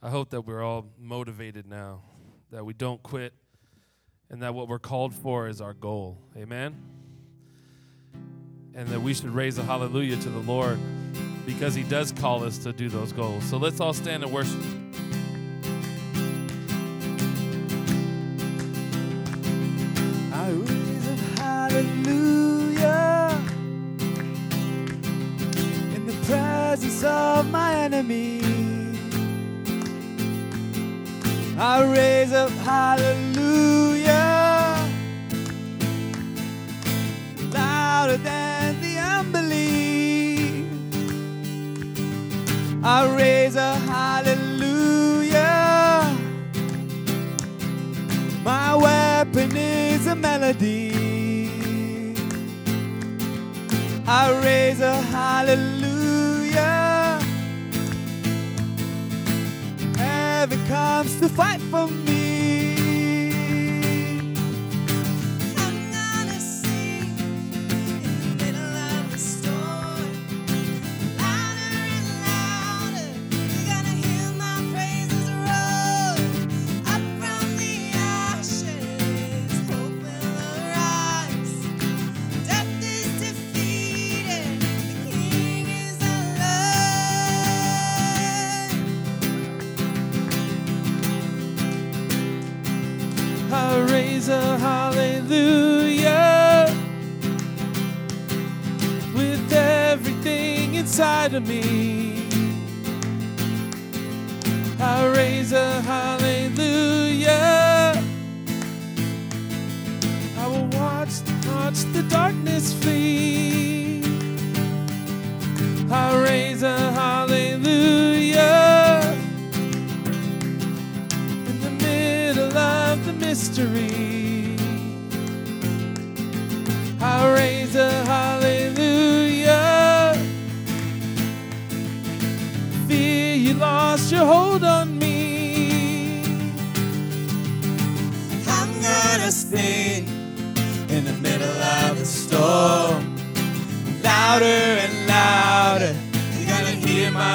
I 0.02 0.08
hope 0.08 0.30
that 0.30 0.42
we're 0.42 0.62
all 0.62 0.86
motivated 0.98 1.66
now, 1.66 2.02
that 2.50 2.64
we 2.64 2.72
don't 2.72 3.02
quit, 3.02 3.34
and 4.30 4.42
that 4.42 4.54
what 4.54 4.68
we're 4.68 4.78
called 4.78 5.14
for 5.14 5.48
is 5.48 5.60
our 5.60 5.74
goal. 5.74 6.18
Amen? 6.36 6.76
And 8.74 8.88
that 8.88 9.00
we 9.00 9.12
should 9.12 9.30
raise 9.30 9.58
a 9.58 9.62
hallelujah 9.62 10.16
to 10.16 10.28
the 10.28 10.38
Lord 10.38 10.78
because 11.44 11.74
He 11.74 11.82
does 11.82 12.12
call 12.12 12.44
us 12.44 12.58
to 12.58 12.72
do 12.72 12.88
those 12.88 13.12
goals. 13.12 13.44
So 13.44 13.56
let's 13.56 13.80
all 13.80 13.92
stand 13.92 14.22
and 14.22 14.32
worship. 14.32 14.60
Inside 101.48 101.69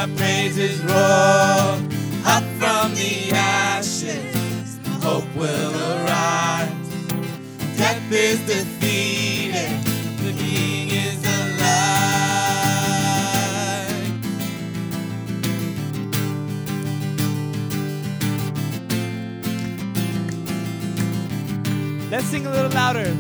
praises 0.08 0.82
roar. 0.84 1.80
Up 2.26 2.44
from 2.60 2.94
the 2.96 3.32
ashes, 3.32 4.80
hope 5.02 5.26
will 5.36 5.74
arise. 5.74 6.70
Death 7.78 8.12
is 8.12 8.40
defeated, 8.46 9.80
the 10.24 10.34
King 10.34 10.90
is 10.90 11.24
alive. 11.24 11.56
Let's 22.12 22.26
sing 22.26 22.46
a 22.46 22.50
little 22.50 22.72
louder. 22.72 23.14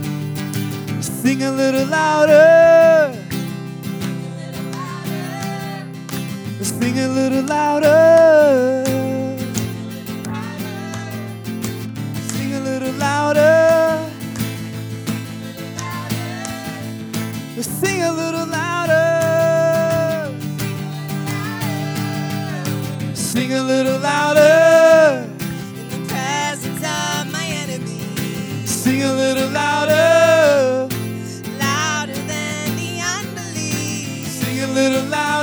Sing 1.01 1.43
a 1.43 1.51
little 1.51 1.85
louder. 1.87 3.24
Sing 6.85 6.99
a 6.99 7.07
little 7.07 7.41
louder. 7.41 8.85
Sing 12.27 12.53
a 12.53 12.59
little 12.59 12.93
louder. 12.93 14.11
Sing 17.59 18.03
a 18.03 18.11
little 18.11 18.45
louder. 18.45 19.01
Sing 23.15 23.53
a 23.53 23.63
little 23.63 23.97
louder. 23.97 25.27
in 25.79 25.89
the 25.89 26.07
presence 26.07 26.83
of 26.83 27.31
my 27.31 27.47
enemies. 27.63 28.69
Sing 28.69 29.01
a 29.01 29.11
little 29.11 29.49
louder. 29.49 30.87
Louder 31.57 32.13
than 32.13 32.75
the 32.75 33.01
unbelief. 33.17 34.27
Sing 34.27 34.59
a 34.61 34.67
little 34.67 35.03
louder. 35.05 35.34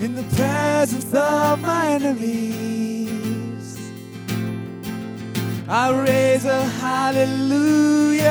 in 0.00 0.16
the 0.16 0.24
presence 0.34 1.14
of 1.14 1.60
my 1.60 1.90
enemies. 1.90 3.78
I 5.68 5.90
raise 6.04 6.44
a 6.46 6.64
hallelujah 6.82 8.26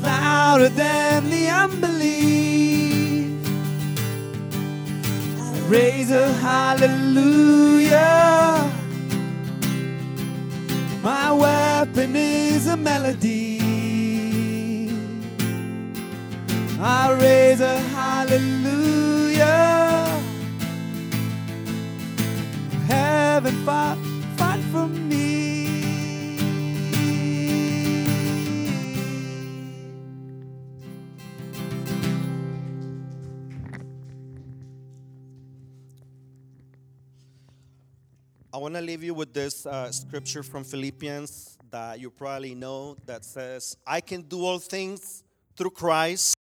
louder 0.00 0.68
than 0.70 1.30
the 1.30 1.46
unbelief. 1.50 3.30
I 5.38 5.60
raise 5.68 6.10
a 6.10 6.32
hallelujah. 6.32 7.62
My 11.02 11.32
weapon 11.32 12.14
is 12.14 12.68
a 12.68 12.76
melody. 12.76 13.58
I 16.80 17.12
raise 17.20 17.60
a 17.60 17.76
hallelujah. 17.76 19.42
Heaven 22.86 23.64
fight, 23.64 23.98
want 38.62 38.74
to 38.76 38.80
leave 38.80 39.02
you 39.02 39.12
with 39.12 39.34
this 39.34 39.66
uh, 39.66 39.90
scripture 39.90 40.44
from 40.44 40.62
Philippians 40.62 41.58
that 41.72 41.98
you 41.98 42.10
probably 42.10 42.54
know 42.54 42.96
that 43.06 43.24
says, 43.24 43.76
I 43.84 44.00
can 44.00 44.22
do 44.22 44.44
all 44.44 44.60
things 44.60 45.24
through 45.56 45.70
Christ 45.70 46.36